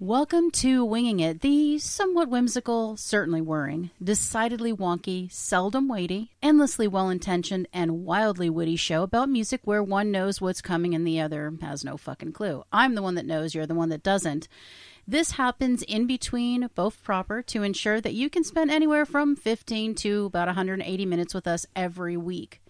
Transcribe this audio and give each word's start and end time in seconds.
Welcome 0.00 0.52
to 0.52 0.84
Winging 0.84 1.18
It, 1.18 1.40
the 1.40 1.80
somewhat 1.80 2.28
whimsical, 2.28 2.96
certainly 2.96 3.40
worrying, 3.40 3.90
decidedly 4.00 4.72
wonky, 4.72 5.28
seldom 5.32 5.88
weighty, 5.88 6.30
endlessly 6.40 6.86
well 6.86 7.10
intentioned, 7.10 7.66
and 7.72 8.04
wildly 8.04 8.48
witty 8.48 8.76
show 8.76 9.02
about 9.02 9.28
music 9.28 9.62
where 9.64 9.82
one 9.82 10.12
knows 10.12 10.40
what's 10.40 10.62
coming 10.62 10.94
and 10.94 11.04
the 11.04 11.20
other 11.20 11.52
has 11.62 11.84
no 11.84 11.96
fucking 11.96 12.30
clue. 12.30 12.62
I'm 12.72 12.94
the 12.94 13.02
one 13.02 13.16
that 13.16 13.26
knows, 13.26 13.56
you're 13.56 13.66
the 13.66 13.74
one 13.74 13.88
that 13.88 14.04
doesn't. 14.04 14.46
This 15.04 15.32
happens 15.32 15.82
in 15.82 16.06
between, 16.06 16.70
both 16.76 17.02
proper, 17.02 17.42
to 17.42 17.64
ensure 17.64 18.00
that 18.00 18.14
you 18.14 18.30
can 18.30 18.44
spend 18.44 18.70
anywhere 18.70 19.04
from 19.04 19.34
15 19.34 19.96
to 19.96 20.26
about 20.26 20.46
180 20.46 21.06
minutes 21.06 21.34
with 21.34 21.48
us 21.48 21.66
every 21.74 22.16
week. 22.16 22.62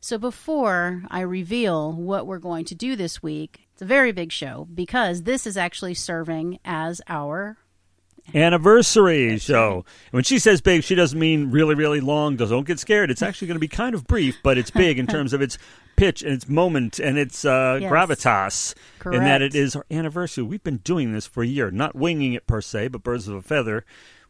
So 0.00 0.18
before 0.18 1.04
I 1.10 1.20
reveal 1.20 1.92
what 1.92 2.26
we're 2.26 2.38
going 2.38 2.66
to 2.66 2.74
do 2.74 2.94
this 2.94 3.22
week, 3.22 3.67
it's 3.78 3.82
a 3.84 3.86
very 3.86 4.10
big 4.10 4.32
show 4.32 4.66
because 4.74 5.22
this 5.22 5.46
is 5.46 5.56
actually 5.56 5.94
serving 5.94 6.58
as 6.64 7.00
our 7.06 7.56
anniversary 8.34 9.38
show. 9.38 9.84
When 10.10 10.24
she 10.24 10.40
says 10.40 10.60
big, 10.60 10.82
she 10.82 10.96
doesn't 10.96 11.16
mean 11.18 11.52
really, 11.52 11.76
really 11.76 12.00
long. 12.00 12.34
Don't 12.34 12.66
get 12.66 12.80
scared. 12.80 13.08
It's 13.08 13.22
actually 13.22 13.46
going 13.46 13.54
to 13.54 13.60
be 13.60 13.68
kind 13.68 13.94
of 13.94 14.04
brief, 14.08 14.36
but 14.42 14.58
it's 14.58 14.72
big 14.72 14.98
in 14.98 15.06
terms 15.16 15.32
of 15.32 15.40
its 15.40 15.58
pitch 15.94 16.24
and 16.24 16.32
its 16.32 16.48
moment 16.48 16.98
and 16.98 17.16
its 17.18 17.44
uh, 17.44 17.78
Yes. 17.80 17.92
gravitas. 17.92 18.74
Correct. 18.98 19.16
In 19.16 19.22
that 19.22 19.42
it 19.42 19.54
is 19.54 19.76
our 19.76 19.86
anniversary. 19.92 20.42
We've 20.42 20.64
been 20.64 20.78
doing 20.78 21.12
this 21.12 21.26
for 21.28 21.44
a 21.44 21.46
year, 21.46 21.70
not 21.70 21.94
winging 21.94 22.32
it 22.32 22.48
per 22.48 22.60
se, 22.60 22.88
but 22.88 23.04
birds 23.04 23.28
of 23.28 23.36
a 23.36 23.42
feather. 23.42 23.84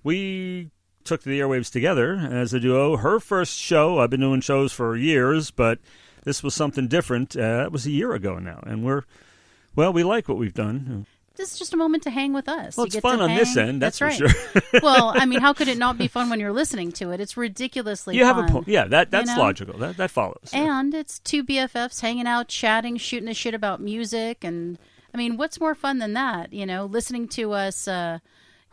We 0.05 0.69
took 1.05 1.23
to 1.23 1.29
the 1.31 1.41
airwaves 1.41 1.73
together 1.73 2.17
as 2.17 2.53
a 2.53 2.61
duo. 2.61 2.99
Her 2.99 3.19
first 3.19 3.57
show. 3.57 3.99
I've 3.99 4.11
been 4.11 4.21
doing 4.21 4.43
shows 4.43 4.75
for 4.75 4.95
years, 4.95 5.51
but 5.51 5.79
this 6.25 6.43
was 6.43 6.53
something 6.55 6.87
different. 6.87 7.35
Uh, 7.35 7.63
it 7.65 7.73
was 7.73 7.87
a 7.87 7.91
year 7.91 8.13
ago 8.13 8.39
now, 8.39 8.63
and 8.67 8.85
we're 8.85 9.05
well. 9.77 9.93
We 9.93 10.05
like 10.05 10.29
what 10.29 10.39
we've 10.39 10.55
done. 10.55 11.07
this 11.37 11.53
is 11.53 11.59
just 11.59 11.73
a 11.73 11.77
moment 11.77 12.03
to 12.05 12.11
hang 12.11 12.33
with 12.33 12.49
us. 12.49 12.77
Well, 12.77 12.87
You 12.87 12.89
it's 12.89 12.97
fun 13.01 13.21
on 13.21 13.35
this 13.35 13.57
end, 13.57 13.81
that's, 13.81 14.01
right. 14.01 14.19
for 14.19 14.29
sure. 14.29 14.81
well, 14.83 15.13
I 15.17 15.25
mean, 15.25 15.41
how 15.41 15.53
could 15.59 15.69
it 15.69 15.79
not 15.79 15.97
be 15.97 16.09
fun 16.09 16.31
when 16.31 16.41
you're 16.41 16.53
listening 16.53 16.91
to 16.93 17.11
it? 17.13 17.21
It's 17.21 17.37
ridiculously 17.37 18.17
you 18.17 18.25
have 18.25 18.37
fun. 18.37 18.49
a 18.49 18.53
point. 18.53 18.69
Yeah, 18.69 18.87
that 18.87 19.11
that's 19.11 19.29
know? 19.31 19.39
logical. 19.39 19.79
That 19.79 19.97
that 19.99 20.11
follows. 20.11 20.51
And 20.53 20.93
it's 20.95 21.19
two 21.21 21.45
BFFs 21.45 22.01
hanging 22.01 22.27
out, 22.27 22.49
chatting, 22.49 22.97
shooting 22.97 23.27
the 23.27 23.35
shit 23.35 23.55
about 23.55 23.81
music. 23.81 24.43
And 24.43 24.79
I 25.15 25.17
mean, 25.17 25.37
what's 25.37 25.61
more 25.61 25.75
fun 25.75 25.99
than 25.99 26.13
that? 26.15 26.53
You 26.53 26.67
know, 26.67 26.87
listening 26.87 27.29
to 27.29 27.53
us 27.53 27.87
uh, 27.87 28.19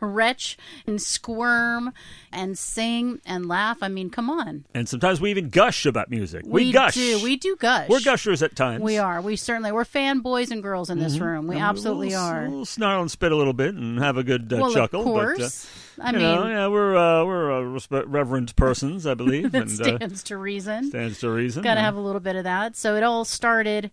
retch 0.00 0.56
and 0.86 1.00
squirm 1.00 1.92
and 2.32 2.58
sing 2.58 3.20
and 3.24 3.46
laugh. 3.46 3.78
I 3.82 3.88
mean, 3.88 4.10
come 4.10 4.28
on. 4.28 4.64
And 4.74 4.88
sometimes 4.88 5.20
we 5.20 5.30
even 5.30 5.48
gush 5.48 5.86
about 5.86 6.10
music. 6.10 6.42
We, 6.44 6.66
We 6.66 6.72
gush. 6.72 6.94
do. 6.94 7.22
We 7.22 7.36
do 7.36 7.56
gush. 7.56 7.88
We're 7.88 8.00
gushers 8.00 8.42
at 8.42 8.54
times. 8.56 8.82
We 8.82 8.98
are. 8.98 9.20
We 9.20 9.36
certainly. 9.36 9.72
We're 9.72 9.84
fanboys 9.84 10.50
and 10.50 10.62
girls 10.62 10.90
in 10.90 10.98
this 10.98 11.18
room. 11.18 11.46
We 11.46 11.56
And 11.56 11.64
absolutely 11.64 12.08
we'll, 12.08 12.18
are. 12.20 12.48
We'll 12.48 12.64
snarl 12.64 13.00
and 13.00 13.10
spit 13.10 13.32
a 13.32 13.36
little 13.36 13.52
bit 13.52 13.74
and 13.74 13.98
have 13.98 14.16
a 14.16 14.22
good 14.22 14.52
uh, 14.52 14.58
well, 14.60 14.72
chuckle. 14.72 15.00
of 15.00 15.06
But, 15.06 15.12
uh, 15.12 15.36
course. 15.36 15.70
I 15.98 16.12
mean, 16.12 16.20
know, 16.20 16.46
yeah, 16.46 16.66
we're 16.68 16.94
uh, 16.94 17.24
we're 17.24 17.52
uh, 17.52 18.02
reverent 18.06 18.54
persons, 18.54 19.06
I 19.06 19.14
believe, 19.14 19.52
that 19.52 19.62
and 19.62 19.70
stands 19.70 20.22
uh, 20.22 20.26
to 20.26 20.36
reason. 20.36 20.88
stands 20.90 21.20
to 21.20 21.30
reason. 21.30 21.62
Got 21.62 21.74
to 21.76 21.80
have 21.80 21.96
a 21.96 22.00
little 22.00 22.20
bit 22.20 22.36
of 22.36 22.44
that. 22.44 22.76
So 22.76 22.96
it 22.96 23.02
all 23.02 23.24
started 23.24 23.90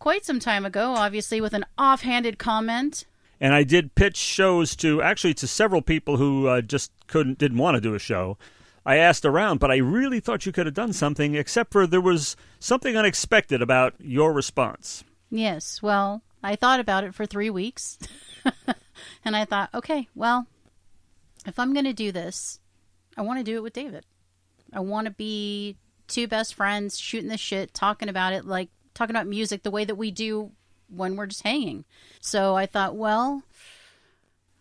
quite 0.00 0.24
some 0.24 0.40
time 0.40 0.64
ago, 0.66 0.94
obviously, 0.96 1.40
with 1.40 1.52
an 1.54 1.64
offhanded 1.78 2.38
comment. 2.38 3.04
And 3.42 3.54
I 3.54 3.64
did 3.64 3.96
pitch 3.96 4.16
shows 4.16 4.76
to 4.76 5.02
actually 5.02 5.34
to 5.34 5.48
several 5.48 5.82
people 5.82 6.16
who 6.16 6.46
uh, 6.46 6.60
just 6.60 6.92
couldn't 7.08 7.38
didn't 7.38 7.58
want 7.58 7.74
to 7.74 7.80
do 7.80 7.94
a 7.94 7.98
show. 7.98 8.38
I 8.86 8.96
asked 8.96 9.24
around, 9.24 9.58
but 9.58 9.70
I 9.70 9.76
really 9.76 10.20
thought 10.20 10.46
you 10.46 10.52
could 10.52 10.66
have 10.66 10.74
done 10.74 10.92
something, 10.92 11.34
except 11.34 11.72
for 11.72 11.86
there 11.86 12.00
was 12.00 12.36
something 12.60 12.96
unexpected 12.96 13.60
about 13.60 13.94
your 13.98 14.32
response. 14.32 15.02
Yes, 15.28 15.82
well, 15.82 16.22
I 16.42 16.56
thought 16.56 16.80
about 16.80 17.04
it 17.04 17.14
for 17.14 17.26
three 17.26 17.50
weeks. 17.50 17.98
and 19.24 19.36
I 19.36 19.44
thought, 19.44 19.70
okay, 19.74 20.08
well, 20.14 20.46
if 21.46 21.58
I'm 21.58 21.72
going 21.72 21.84
to 21.84 21.92
do 21.92 22.10
this, 22.10 22.60
I 23.16 23.22
want 23.22 23.38
to 23.38 23.44
do 23.44 23.56
it 23.56 23.62
with 23.62 23.72
David. 23.72 24.04
I 24.72 24.80
want 24.80 25.06
to 25.06 25.12
be 25.12 25.76
two 26.08 26.26
best 26.26 26.54
friends 26.54 26.98
shooting 26.98 27.28
the 27.28 27.38
shit, 27.38 27.74
talking 27.74 28.08
about 28.08 28.32
it, 28.32 28.44
like 28.44 28.68
talking 28.94 29.14
about 29.14 29.26
music 29.26 29.62
the 29.62 29.70
way 29.70 29.84
that 29.84 29.94
we 29.94 30.10
do 30.10 30.52
when 30.94 31.16
we're 31.16 31.26
just 31.26 31.42
hanging. 31.42 31.84
So 32.20 32.56
I 32.56 32.66
thought, 32.66 32.96
well, 32.96 33.42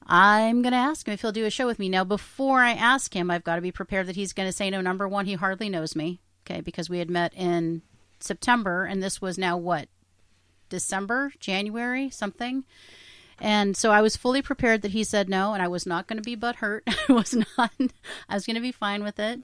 I'm 0.06 0.62
going 0.62 0.74
to 0.74 0.78
ask 0.78 1.08
him 1.08 1.14
if 1.14 1.22
he'll 1.22 1.32
do 1.32 1.46
a 1.46 1.50
show 1.50 1.68
with 1.68 1.80
me. 1.80 1.90
Now, 1.90 2.04
before 2.04 2.62
I 2.62 2.72
ask 2.72 3.16
him, 3.16 3.30
I've 3.30 3.44
got 3.44 3.56
to 3.56 3.62
be 3.62 3.72
prepared 3.72 4.08
that 4.08 4.16
he's 4.16 4.34
going 4.34 4.50
to 4.50 4.54
say 4.54 4.70
no. 4.70 4.82
Number 4.82 5.08
one, 5.08 5.26
he 5.26 5.36
hardly 5.36 5.70
knows 5.70 5.96
me, 5.96 6.20
okay, 6.46 6.62
because 6.62 6.90
we 6.90 7.00
had 7.00 7.10
met 7.10 7.34
in 7.36 7.82
September, 8.20 8.86
and 8.86 9.02
this 9.02 9.22
was 9.22 9.38
now 9.38 9.58
what? 9.58 9.88
December, 10.70 11.34
January, 11.40 12.10
something. 12.10 12.64
And 13.40 13.76
so 13.76 13.92
I 13.92 14.02
was 14.02 14.16
fully 14.16 14.42
prepared 14.42 14.82
that 14.84 14.92
he 14.92 15.04
said 15.04 15.28
no, 15.28 15.54
and 15.54 15.62
I 15.62 15.68
was 15.68 15.86
not 15.86 16.08
going 16.08 16.22
to 16.22 16.24
be 16.24 16.38
butthurt. 16.38 16.82
I 17.10 17.14
was 17.14 17.34
not. 17.34 17.72
I 18.30 18.34
was 18.34 18.46
going 18.46 18.56
to 18.56 18.62
be 18.62 18.72
fine 18.72 19.04
with 19.04 19.20
it. 19.20 19.42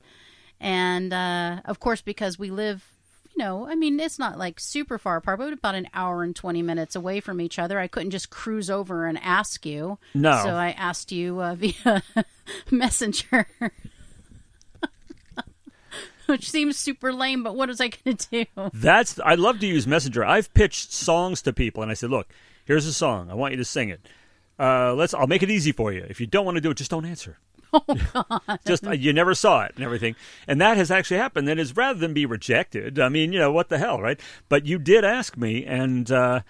And 0.59 1.13
uh, 1.13 1.61
of 1.65 1.79
course, 1.79 2.01
because 2.01 2.39
we 2.39 2.49
live, 2.49 2.83
know, 3.37 3.67
I 3.67 3.75
mean, 3.75 3.99
it's 3.99 4.19
not 4.19 4.37
like 4.37 4.59
super 4.59 4.97
far 4.97 5.17
apart, 5.17 5.39
but 5.39 5.53
about 5.53 5.75
an 5.75 5.87
hour 5.93 6.23
and 6.23 6.35
twenty 6.35 6.61
minutes 6.61 6.95
away 6.95 7.19
from 7.19 7.39
each 7.39 7.59
other. 7.59 7.79
I 7.79 7.87
couldn't 7.87 8.11
just 8.11 8.29
cruise 8.29 8.69
over 8.69 9.05
and 9.05 9.17
ask 9.19 9.65
you. 9.65 9.99
No. 10.13 10.41
So 10.43 10.49
I 10.49 10.71
asked 10.71 11.11
you 11.11 11.39
uh, 11.39 11.55
via 11.59 12.03
messenger. 12.71 13.47
Which 16.27 16.49
seems 16.51 16.75
super 16.75 17.13
lame, 17.13 17.41
but 17.41 17.55
what 17.55 17.69
was 17.69 17.79
I 17.79 17.87
going 17.87 18.17
to 18.17 18.27
do? 18.29 18.45
That's 18.73 19.17
I 19.19 19.35
love 19.35 19.61
to 19.61 19.67
use 19.67 19.87
Messenger. 19.87 20.25
I've 20.25 20.53
pitched 20.53 20.91
songs 20.91 21.41
to 21.43 21.53
people, 21.53 21.81
and 21.81 21.89
I 21.89 21.93
said, 21.93 22.09
"Look, 22.09 22.27
here's 22.65 22.85
a 22.85 22.91
song. 22.91 23.31
I 23.31 23.33
want 23.33 23.53
you 23.53 23.57
to 23.57 23.65
sing 23.65 23.87
it. 23.89 24.01
Uh, 24.59 24.93
let's. 24.93 25.13
I'll 25.13 25.27
make 25.27 25.41
it 25.41 25.49
easy 25.49 25.71
for 25.71 25.93
you. 25.93 26.05
If 26.09 26.19
you 26.19 26.27
don't 26.27 26.43
want 26.43 26.55
to 26.55 26.61
do 26.61 26.69
it, 26.69 26.75
just 26.75 26.91
don't 26.91 27.05
answer. 27.05 27.37
Oh 27.73 27.83
God! 28.13 28.59
just 28.65 28.87
uh, 28.87 28.91
you 28.91 29.11
never 29.11 29.35
saw 29.35 29.63
it 29.65 29.73
and 29.75 29.83
everything 29.83 30.15
and 30.47 30.61
that 30.61 30.77
has 30.77 30.89
actually 30.89 31.17
happened 31.17 31.47
that 31.47 31.59
is 31.59 31.75
rather 31.75 31.99
than 31.99 32.13
be 32.13 32.25
rejected 32.25 32.97
i 32.97 33.09
mean 33.09 33.33
you 33.33 33.39
know 33.39 33.51
what 33.51 33.69
the 33.69 33.77
hell 33.77 34.01
right 34.01 34.19
but 34.47 34.65
you 34.65 34.79
did 34.79 35.03
ask 35.03 35.35
me 35.35 35.65
and 35.65 36.11
uh 36.11 36.41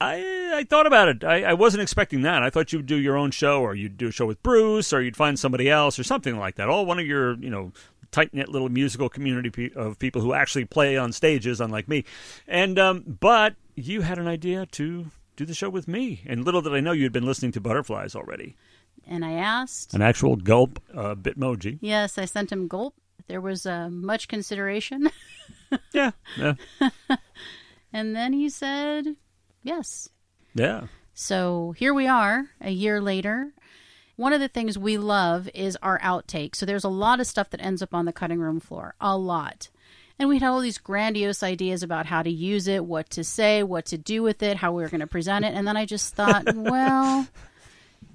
I, 0.00 0.52
I 0.54 0.64
thought 0.64 0.86
about 0.86 1.08
it. 1.08 1.24
I, 1.24 1.42
I 1.42 1.52
wasn't 1.52 1.82
expecting 1.82 2.22
that. 2.22 2.42
I 2.42 2.48
thought 2.48 2.72
you'd 2.72 2.86
do 2.86 2.96
your 2.96 3.18
own 3.18 3.32
show, 3.32 3.60
or 3.60 3.74
you'd 3.74 3.98
do 3.98 4.08
a 4.08 4.12
show 4.12 4.24
with 4.24 4.42
Bruce, 4.42 4.94
or 4.94 5.02
you'd 5.02 5.16
find 5.16 5.38
somebody 5.38 5.68
else, 5.68 5.98
or 5.98 6.04
something 6.04 6.38
like 6.38 6.54
that. 6.54 6.70
All 6.70 6.86
one 6.86 6.98
of 6.98 7.06
your, 7.06 7.36
you 7.36 7.50
know, 7.50 7.72
tight 8.10 8.32
knit 8.32 8.48
little 8.48 8.68
musical 8.68 9.08
community 9.08 9.70
of 9.74 9.98
people 9.98 10.22
who 10.22 10.32
actually 10.32 10.64
play 10.64 10.96
on 10.96 11.12
stages, 11.12 11.60
unlike 11.60 11.86
me. 11.86 12.04
And 12.48 12.78
um, 12.78 13.18
but 13.20 13.56
you 13.74 14.00
had 14.00 14.18
an 14.18 14.26
idea 14.26 14.66
to 14.66 15.10
do 15.36 15.44
the 15.44 15.54
show 15.54 15.68
with 15.68 15.86
me, 15.86 16.22
and 16.26 16.44
little 16.44 16.62
did 16.62 16.74
I 16.74 16.80
know 16.80 16.92
you 16.92 17.04
had 17.04 17.12
been 17.12 17.26
listening 17.26 17.52
to 17.52 17.60
Butterflies 17.60 18.14
already. 18.14 18.56
And 19.06 19.24
I 19.24 19.32
asked. 19.32 19.94
An 19.94 20.02
actual 20.02 20.36
gulp 20.36 20.80
uh, 20.94 21.14
bitmoji. 21.14 21.78
Yes, 21.80 22.16
I 22.18 22.24
sent 22.26 22.52
him 22.52 22.68
gulp. 22.68 22.94
There 23.26 23.40
was 23.40 23.66
uh, 23.66 23.88
much 23.90 24.28
consideration. 24.28 25.10
Yeah, 25.92 26.10
yeah, 26.36 26.54
and 27.92 28.16
then 28.16 28.32
he 28.32 28.48
said 28.48 29.14
yes. 29.62 30.08
yeah. 30.52 30.88
So 31.14 31.74
here 31.78 31.94
we 31.94 32.08
are, 32.08 32.46
a 32.60 32.70
year 32.72 33.00
later. 33.00 33.52
One 34.16 34.32
of 34.32 34.40
the 34.40 34.48
things 34.48 34.76
we 34.76 34.98
love 34.98 35.48
is 35.54 35.76
our 35.80 36.00
outtake. 36.00 36.56
So 36.56 36.66
there's 36.66 36.82
a 36.82 36.88
lot 36.88 37.20
of 37.20 37.26
stuff 37.28 37.50
that 37.50 37.64
ends 37.64 37.82
up 37.82 37.94
on 37.94 38.04
the 38.04 38.12
cutting 38.12 38.40
room 38.40 38.58
floor. 38.58 38.94
A 39.00 39.16
lot. 39.16 39.68
And 40.18 40.28
we 40.28 40.38
had 40.40 40.48
all 40.50 40.60
these 40.60 40.78
grandiose 40.78 41.42
ideas 41.44 41.82
about 41.84 42.06
how 42.06 42.22
to 42.22 42.30
use 42.30 42.66
it, 42.66 42.84
what 42.84 43.08
to 43.10 43.22
say, 43.22 43.62
what 43.62 43.86
to 43.86 43.96
do 43.96 44.22
with 44.24 44.42
it, 44.42 44.56
how 44.58 44.72
we 44.72 44.82
were 44.82 44.88
going 44.88 45.00
to 45.00 45.06
present 45.06 45.44
it. 45.44 45.54
And 45.54 45.66
then 45.68 45.76
I 45.76 45.86
just 45.86 46.14
thought, 46.14 46.44
well, 46.54 47.28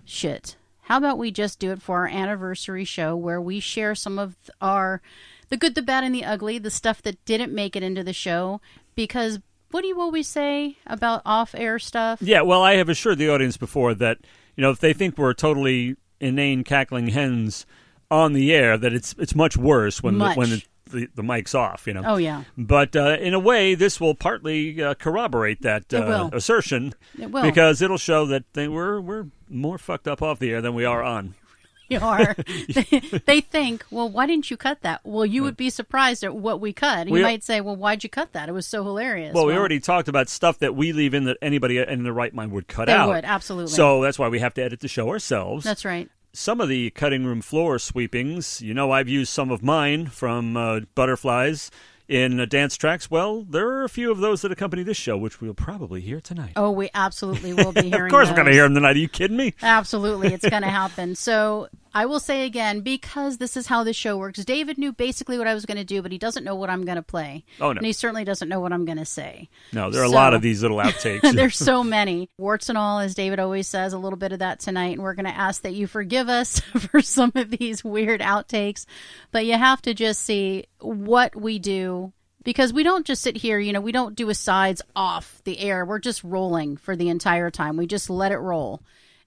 shit. 0.03 0.55
How 0.85 0.97
about 0.97 1.17
we 1.17 1.31
just 1.31 1.59
do 1.59 1.71
it 1.71 1.81
for 1.81 1.97
our 1.99 2.07
anniversary 2.07 2.85
show 2.85 3.15
where 3.15 3.41
we 3.41 3.59
share 3.59 3.95
some 3.95 4.19
of 4.19 4.35
our 4.61 5.01
the 5.49 5.57
good, 5.57 5.75
the 5.75 5.81
bad, 5.83 6.03
and 6.03 6.13
the 6.15 6.25
ugly, 6.25 6.57
the 6.57 6.71
stuff 6.71 7.01
that 7.03 7.23
didn't 7.25 7.53
make 7.53 7.75
it 7.75 7.83
into 7.83 8.03
the 8.03 8.13
show? 8.13 8.61
Because 8.95 9.39
what 9.71 9.81
do 9.81 9.87
you 9.87 9.99
always 9.99 10.27
say 10.27 10.77
about 10.87 11.21
off 11.25 11.53
air 11.57 11.77
stuff? 11.79 12.21
Yeah, 12.21 12.41
well, 12.41 12.61
I 12.63 12.75
have 12.75 12.89
assured 12.89 13.17
the 13.17 13.29
audience 13.29 13.57
before 13.57 13.93
that 13.95 14.19
you 14.55 14.61
know 14.61 14.71
if 14.71 14.79
they 14.79 14.93
think 14.93 15.17
we're 15.17 15.33
totally 15.33 15.95
inane 16.19 16.63
cackling 16.63 17.07
hens 17.09 17.65
on 18.11 18.33
the 18.33 18.53
air, 18.53 18.77
that 18.77 18.93
it's 18.93 19.15
it's 19.17 19.35
much 19.35 19.57
worse 19.57 20.01
when 20.03 20.17
Much. 20.17 20.35
the, 20.35 20.39
when 20.39 20.49
the, 20.51 20.63
the, 20.91 21.07
the 21.15 21.23
mic's 21.23 21.55
off. 21.55 21.87
You 21.87 21.95
know. 21.95 22.03
Oh, 22.05 22.17
yeah. 22.17 22.43
But 22.57 22.95
uh, 22.95 23.17
in 23.19 23.33
a 23.33 23.39
way, 23.39 23.73
this 23.75 23.99
will 23.99 24.13
partly 24.15 24.81
uh, 24.81 24.93
corroborate 24.93 25.63
that 25.63 25.91
It 25.91 25.97
uh, 25.97 26.05
will. 26.05 26.29
assertion 26.31 26.93
It 27.19 27.31
will. 27.31 27.41
because 27.41 27.81
it'll 27.81 27.97
show 27.97 28.25
that 28.27 28.43
they, 28.53 28.67
we're 28.67 29.01
we're 29.01 29.25
more 29.49 29.77
fucked 29.77 30.07
up 30.07 30.21
off 30.21 30.39
the 30.39 30.51
air 30.51 30.61
than 30.61 30.73
we 30.75 30.85
are 30.85 31.03
on. 31.03 31.35
you 31.89 31.99
are. 31.99 32.33
they, 33.25 33.41
think, 33.41 33.85
well, 33.91 34.09
why 34.09 34.25
didn't 34.25 34.49
you 34.49 34.57
cut 34.57 34.81
that? 34.81 35.01
Well, 35.03 35.25
you 35.25 35.43
would 35.43 35.55
be 35.55 35.69
surprised 35.69 36.23
at 36.23 36.35
what 36.35 36.59
we 36.59 36.73
cut. 36.73 37.01
And 37.01 37.11
We- 37.11 37.19
you 37.19 37.25
might 37.25 37.43
say, 37.43 37.61
well, 37.61 37.75
why'd 37.75 38.03
you 38.03 38.09
cut 38.09 38.33
that? 38.33 38.49
It 38.49 38.53
was 38.53 38.65
so 38.65 38.83
hilarious. 38.83 39.33
Well, 39.35 39.45
we 39.45 39.53
already 39.53 39.79
talked 39.79 40.07
about 40.07 40.27
stuff 40.27 40.57
that 40.59 40.75
we 40.75 40.93
leave 40.93 41.13
in 41.13 41.25
that 41.25 41.37
anybody 41.43 41.77
in 41.77 42.01
their 42.03 42.11
right 42.13 42.33
mind 42.33 42.51
would 42.53 42.67
cut 42.67 42.85
They 42.85 42.93
out. 42.93 43.09
would, 43.09 43.23
absolutely. 43.25 43.71
So 43.73 44.01
that's 44.01 44.17
why 44.17 44.29
we 44.29 44.39
have 44.39 44.53
to 44.55 44.63
edit 44.63 44.79
the 44.79 44.87
show 44.87 45.09
ourselves. 45.09 45.63
That's 45.63 45.85
right. 45.85 46.09
some 46.33 46.59
of 46.59 46.69
the 46.69 46.89
cutting 46.89 47.23
room 47.23 47.41
floor 47.41 47.77
sweepings, 47.77 48.61
you 48.61 48.73
know, 48.73 48.89
I've 48.91 49.07
used 49.07 49.31
some 49.31 49.51
of 49.51 49.61
mine 49.61 50.07
from 50.07 50.57
uh, 50.57 50.79
Butterflies. 50.95 51.69
In 52.07 52.39
uh, 52.39 52.45
dance 52.45 52.77
tracks, 52.77 53.09
well, 53.09 53.43
there 53.43 53.67
are 53.67 53.83
a 53.83 53.89
few 53.89 54.11
of 54.11 54.19
those 54.19 54.41
that 54.41 54.51
accompany 54.51 54.83
this 54.83 54.97
show, 54.97 55.17
which 55.17 55.41
we'll 55.41 55.53
probably 55.53 56.01
hear 56.01 56.21
tonight. 56.21 56.53
Oh, 56.55 56.71
we 56.71 56.89
absolutely 56.93 57.53
will 57.53 57.71
be 57.71 57.89
hearing. 57.89 58.05
of 58.05 58.11
course, 58.11 58.29
we're 58.29 58.35
going 58.35 58.47
to 58.47 58.53
hear 58.53 58.63
them 58.63 58.75
tonight. 58.75 58.95
Are 58.95 58.99
you 58.99 59.09
kidding 59.09 59.37
me? 59.37 59.53
Absolutely, 59.61 60.33
it's 60.33 60.47
going 60.47 60.63
to 60.63 60.69
happen. 60.69 61.15
So 61.15 61.69
I 61.95 62.07
will 62.07 62.19
say 62.19 62.45
again, 62.45 62.81
because 62.81 63.37
this 63.37 63.55
is 63.55 63.67
how 63.67 63.85
the 63.85 63.93
show 63.93 64.17
works. 64.17 64.43
David 64.43 64.77
knew 64.77 64.91
basically 64.91 65.37
what 65.37 65.47
I 65.47 65.53
was 65.53 65.65
going 65.65 65.77
to 65.77 65.85
do, 65.85 66.01
but 66.01 66.11
he 66.11 66.17
doesn't 66.17 66.43
know 66.43 66.53
what 66.53 66.69
I'm 66.69 66.83
going 66.83 66.97
to 66.97 67.01
play. 67.01 67.45
Oh, 67.61 67.71
no. 67.71 67.77
and 67.77 67.85
he 67.85 67.93
certainly 67.93 68.25
doesn't 68.25 68.49
know 68.49 68.59
what 68.59 68.73
I'm 68.73 68.83
going 68.83 68.97
to 68.97 69.05
say. 69.05 69.47
No, 69.71 69.89
there 69.89 70.01
are 70.01 70.05
a 70.05 70.09
lot 70.09 70.33
of 70.33 70.41
these 70.41 70.61
little 70.61 70.79
outtakes. 70.79 71.31
There's 71.33 71.57
so 71.57 71.85
many 71.85 72.29
warts 72.37 72.67
and 72.67 72.77
all, 72.77 72.99
as 72.99 73.15
David 73.15 73.39
always 73.39 73.69
says. 73.69 73.93
A 73.93 73.97
little 73.97 74.19
bit 74.19 74.33
of 74.33 74.39
that 74.39 74.59
tonight, 74.59 74.95
and 74.95 75.03
we're 75.03 75.13
going 75.13 75.25
to 75.25 75.37
ask 75.37 75.61
that 75.61 75.73
you 75.73 75.87
forgive 75.87 76.27
us 76.27 76.59
for 76.91 77.01
some 77.01 77.31
of 77.33 77.49
these 77.49 77.81
weird 77.81 78.19
outtakes. 78.19 78.85
But 79.31 79.45
you 79.45 79.53
have 79.53 79.81
to 79.83 79.93
just 79.93 80.21
see 80.21 80.65
what 80.81 81.33
we 81.33 81.59
do 81.59 82.11
because 82.43 82.73
we 82.73 82.83
don't 82.83 83.05
just 83.05 83.21
sit 83.21 83.37
here. 83.37 83.57
You 83.57 83.71
know, 83.71 83.79
we 83.79 83.93
don't 83.93 84.17
do 84.17 84.29
asides 84.29 84.81
off 84.97 85.41
the 85.45 85.59
air. 85.59 85.85
We're 85.85 85.99
just 85.99 86.25
rolling 86.25 86.75
for 86.75 86.97
the 86.97 87.07
entire 87.07 87.49
time. 87.49 87.77
We 87.77 87.87
just 87.87 88.09
let 88.09 88.33
it 88.33 88.39
roll. 88.39 88.81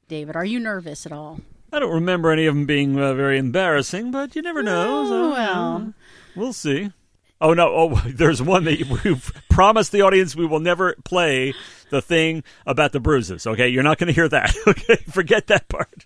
David, 0.06 0.36
are 0.36 0.44
you 0.44 0.60
nervous 0.60 1.06
at 1.06 1.12
all? 1.12 1.40
I 1.72 1.78
don't 1.78 1.92
remember 1.92 2.30
any 2.30 2.46
of 2.46 2.54
them 2.54 2.66
being 2.66 2.98
uh, 2.98 3.14
very 3.14 3.38
embarrassing, 3.38 4.10
but 4.10 4.34
you 4.34 4.42
never 4.42 4.62
know. 4.62 5.04
so, 5.06 5.14
Oh, 5.14 5.30
well. 5.32 5.94
We'll 6.34 6.52
see. 6.52 6.92
Oh 7.40 7.54
no! 7.54 7.68
Oh, 7.68 8.02
there's 8.06 8.42
one 8.42 8.64
that 8.64 8.80
we've 9.04 9.30
promised 9.48 9.92
the 9.92 10.02
audience 10.02 10.34
we 10.34 10.46
will 10.46 10.60
never 10.60 10.94
play 11.04 11.54
the 11.90 12.02
thing 12.02 12.42
about 12.66 12.92
the 12.92 13.00
bruises. 13.00 13.46
Okay, 13.46 13.68
you're 13.68 13.82
not 13.84 13.98
going 13.98 14.08
to 14.08 14.12
hear 14.12 14.28
that. 14.28 14.54
Okay, 14.66 14.96
forget 15.10 15.46
that 15.46 15.68
part. 15.68 16.04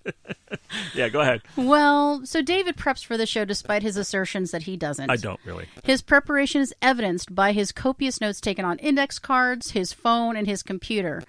yeah, 0.95 1.09
go 1.09 1.21
ahead. 1.21 1.41
Well, 1.57 2.25
so 2.25 2.43
David 2.43 2.77
preps 2.77 3.05
for 3.05 3.17
the 3.17 3.27
show 3.27 3.45
despite 3.45 3.83
his 3.83 3.97
assertions 3.97 4.51
that 4.53 4.65
he 4.65 4.77
doesn't. 4.77 5.11
I 5.11 5.17
don't 5.17 5.41
really. 5.45 5.67
His 5.85 6.03
preparation 6.03 6.61
is 6.61 6.75
evidenced 6.83 7.35
by 7.35 7.53
his 7.53 7.73
copious 7.73 8.21
notes 8.21 8.41
taken 8.41 8.65
on 8.65 8.79
index 8.79 9.19
cards, 9.19 9.71
his 9.73 9.93
phone, 9.93 10.37
and 10.37 10.47
his 10.47 10.63
computer. 10.63 11.23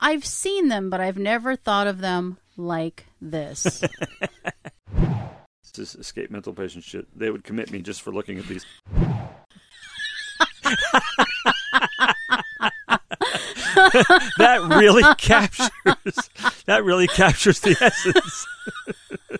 I've 0.00 0.24
seen 0.24 0.68
them, 0.68 0.88
but 0.90 1.00
I've 1.00 1.18
never 1.18 1.54
thought 1.54 1.86
of 1.86 1.98
them 1.98 2.38
like 2.60 3.06
this. 3.20 3.80
this 5.74 5.78
is 5.78 5.94
escape 5.96 6.30
mental 6.30 6.52
patient 6.52 6.84
shit. 6.84 7.06
They 7.18 7.30
would 7.30 7.44
commit 7.44 7.70
me 7.70 7.80
just 7.80 8.02
for 8.02 8.12
looking 8.12 8.38
at 8.38 8.46
these. 8.46 8.64
that 14.38 14.62
really 14.68 15.02
captures. 15.16 15.70
That 16.66 16.84
really 16.84 17.08
captures 17.08 17.60
the 17.60 17.76
essence. 17.80 18.46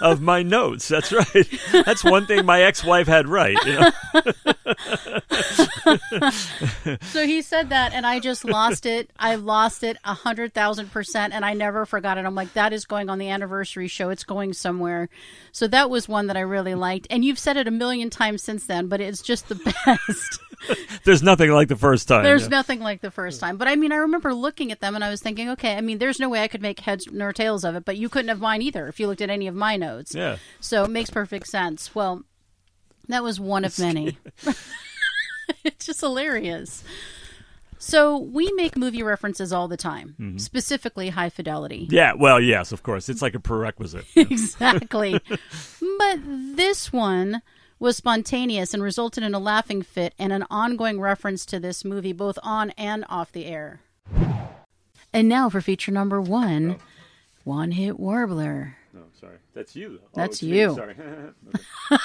of 0.00 0.20
my 0.20 0.42
notes. 0.42 0.88
That's 0.88 1.12
right. 1.12 1.60
That's 1.72 2.04
one 2.04 2.26
thing 2.26 2.44
my 2.44 2.62
ex-wife 2.62 3.06
had 3.06 3.28
right. 3.28 3.56
You 3.64 3.80
know? 3.80 3.90
so 7.02 7.26
he 7.26 7.42
said 7.42 7.70
that, 7.70 7.92
and 7.92 8.06
I 8.06 8.20
just 8.20 8.44
lost 8.44 8.86
it. 8.86 9.10
I 9.18 9.34
lost 9.36 9.82
it 9.82 9.96
a 10.04 10.14
hundred 10.14 10.54
thousand 10.54 10.92
percent, 10.92 11.32
and 11.32 11.44
I 11.44 11.54
never 11.54 11.86
forgot 11.86 12.18
it. 12.18 12.24
I'm 12.24 12.34
like, 12.34 12.52
that 12.54 12.72
is 12.72 12.84
going 12.84 13.10
on 13.10 13.18
the 13.18 13.28
anniversary 13.28 13.88
show. 13.88 14.10
It's 14.10 14.24
going 14.24 14.52
somewhere. 14.52 15.08
So 15.52 15.66
that 15.68 15.90
was 15.90 16.08
one 16.08 16.26
that 16.28 16.36
I 16.36 16.40
really 16.40 16.74
liked, 16.74 17.06
and 17.10 17.24
you've 17.24 17.38
said 17.38 17.56
it 17.56 17.68
a 17.68 17.72
million 17.72 18.10
times 18.10 18.42
since 18.42 18.66
then, 18.66 18.88
but 18.88 19.00
it's 19.00 19.22
just 19.22 19.48
the 19.48 19.54
best. 19.86 20.40
There's 21.04 21.22
nothing 21.22 21.50
like 21.50 21.68
the 21.68 21.76
first 21.76 22.08
time. 22.08 22.24
There's 22.24 22.42
yeah. 22.42 22.48
nothing 22.48 22.80
like 22.80 23.00
the 23.00 23.10
first 23.10 23.40
time. 23.40 23.56
But 23.56 23.68
I 23.68 23.76
mean, 23.76 23.92
I 23.92 23.96
remember 23.96 24.34
looking 24.34 24.72
at 24.72 24.80
them 24.80 24.94
and 24.94 25.04
I 25.04 25.10
was 25.10 25.20
thinking, 25.20 25.48
okay, 25.50 25.76
I 25.76 25.80
mean, 25.80 25.98
there's 25.98 26.20
no 26.20 26.28
way 26.28 26.42
I 26.42 26.48
could 26.48 26.62
make 26.62 26.80
heads 26.80 27.06
nor 27.10 27.32
tails 27.32 27.64
of 27.64 27.74
it, 27.74 27.84
but 27.84 27.96
you 27.96 28.08
couldn't 28.08 28.28
have 28.28 28.40
mine 28.40 28.62
either 28.62 28.86
if 28.88 29.00
you 29.00 29.06
looked 29.06 29.22
at 29.22 29.30
any 29.30 29.46
of 29.46 29.54
my 29.54 29.76
notes. 29.76 30.14
Yeah. 30.14 30.36
So 30.60 30.84
it 30.84 30.90
makes 30.90 31.10
perfect 31.10 31.46
sense. 31.46 31.94
Well, 31.94 32.22
that 33.08 33.22
was 33.22 33.40
one 33.40 33.64
of 33.64 33.78
many. 33.78 34.18
it's 35.64 35.86
just 35.86 36.00
hilarious. 36.00 36.84
So 37.78 38.18
we 38.18 38.52
make 38.52 38.76
movie 38.76 39.02
references 39.02 39.54
all 39.54 39.66
the 39.66 39.78
time, 39.78 40.14
mm-hmm. 40.20 40.36
specifically 40.36 41.08
high 41.08 41.30
fidelity. 41.30 41.88
Yeah, 41.90 42.12
well, 42.12 42.38
yes, 42.38 42.72
of 42.72 42.82
course. 42.82 43.08
It's 43.08 43.22
like 43.22 43.34
a 43.34 43.40
prerequisite. 43.40 44.04
exactly. 44.16 45.18
but 45.98 46.18
this 46.22 46.92
one 46.92 47.40
was 47.80 47.96
spontaneous 47.96 48.72
and 48.72 48.82
resulted 48.82 49.24
in 49.24 49.34
a 49.34 49.40
laughing 49.40 49.82
fit 49.82 50.14
and 50.18 50.32
an 50.32 50.44
ongoing 50.48 51.00
reference 51.00 51.44
to 51.46 51.58
this 51.58 51.84
movie, 51.84 52.12
both 52.12 52.38
on 52.44 52.70
and 52.78 53.04
off 53.08 53.32
the 53.32 53.46
air. 53.46 53.80
And 55.12 55.28
now 55.28 55.48
for 55.48 55.60
feature 55.60 55.90
number 55.90 56.20
one 56.20 56.76
oh. 56.78 56.84
One 57.44 57.72
Hit 57.72 57.98
Warbler. 57.98 58.76
No, 58.92 59.00
sorry. 59.18 59.38
That's 59.54 59.74
you. 59.74 59.98
though. 59.98 60.08
That's 60.14 60.42
oh, 60.42 60.46
me. 60.46 60.60
you. 60.60 60.74
Sorry. 60.74 60.94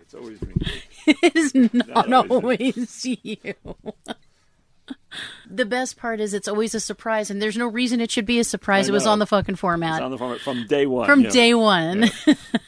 it's 0.00 0.14
always 0.14 0.42
me. 0.42 0.54
It 1.06 1.36
is 1.36 1.54
not 1.72 2.12
always 2.12 2.30
always 2.30 3.06
you. 3.22 3.54
The 5.48 5.64
best 5.64 5.96
part 5.96 6.20
is 6.20 6.34
it's 6.34 6.48
always 6.48 6.74
a 6.74 6.80
surprise, 6.80 7.30
and 7.30 7.40
there's 7.40 7.56
no 7.56 7.66
reason 7.66 8.00
it 8.00 8.10
should 8.10 8.26
be 8.26 8.38
a 8.38 8.44
surprise. 8.44 8.88
It 8.88 8.92
was 8.92 9.06
on 9.06 9.18
the 9.20 9.26
fucking 9.26 9.54
It's 9.54 9.60
format. 9.60 10.02
on 10.02 10.10
the 10.10 10.18
format 10.18 10.40
from 10.40 10.66
day 10.66 10.86
one. 10.86 11.06
from 11.06 11.20
yeah. 11.22 11.30
day 11.30 11.54
one. 11.54 12.10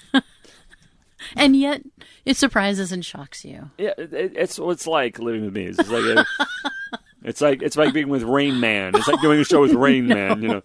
and 1.36 1.56
yet 1.56 1.82
it 2.24 2.36
surprises 2.36 2.92
and 2.92 3.04
shocks 3.04 3.44
you. 3.44 3.70
Yeah, 3.78 3.92
it, 3.98 4.12
it- 4.12 4.32
it's 4.36 4.58
what 4.58 4.72
it's 4.72 4.86
like 4.86 5.18
living 5.18 5.44
with 5.44 5.54
me. 5.54 5.64
It's 5.66 5.78
like 5.88 6.04
a, 6.04 6.26
it's 7.24 7.40
like 7.40 7.62
it's 7.62 7.76
like 7.76 7.92
being 7.94 8.08
with 8.08 8.22
Rain 8.22 8.60
Man. 8.60 8.94
It's 8.94 9.08
like 9.08 9.20
doing 9.20 9.40
a 9.40 9.44
show 9.44 9.60
with 9.62 9.72
Rain 9.74 10.06
Man. 10.08 10.42
You 10.42 10.48
know. 10.48 10.62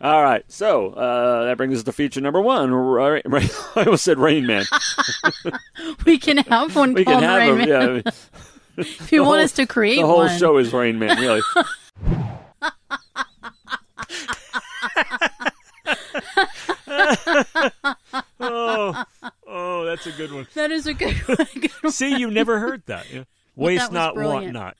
All 0.00 0.22
right, 0.22 0.44
so 0.48 0.90
uh, 0.90 1.44
that 1.46 1.56
brings 1.56 1.78
us 1.78 1.84
to 1.84 1.92
feature 1.92 2.20
number 2.20 2.40
one. 2.40 2.72
Right, 2.72 3.22
right, 3.28 3.50
I 3.76 3.84
almost 3.84 4.04
said 4.04 4.18
Rain 4.18 4.46
Man. 4.46 4.64
We 6.04 6.18
can 6.18 6.38
have 6.38 6.76
one 6.76 6.92
We 6.94 7.04
can 7.04 7.22
have 7.22 7.38
Rain. 7.38 7.58
Man 7.58 7.68
Yeah, 7.68 8.12
if 8.76 9.12
you 9.12 9.18
the 9.20 9.24
want 9.24 9.36
whole- 9.38 9.44
us 9.44 9.52
to 9.52 9.66
create 9.66 9.96
the 10.00 10.06
whole 10.06 10.18
one. 10.18 10.38
show 10.38 10.58
is 10.58 10.72
Rain 10.72 10.98
Man. 10.98 11.16
Really. 11.18 11.42
That's 20.04 20.16
a 20.16 20.18
good 20.18 20.32
one. 20.32 20.46
That 20.54 20.70
is 20.70 20.86
a 20.86 20.94
good 20.94 21.16
one. 21.26 21.46
Good 21.54 21.70
one. 21.82 21.92
See, 21.92 22.16
you 22.18 22.30
never 22.30 22.58
heard 22.58 22.82
that. 22.86 23.10
Yeah. 23.12 23.24
Waste 23.56 23.92
that 23.92 24.14
was 24.14 24.22
not, 24.22 24.32
want 24.32 24.52
not. 24.52 24.76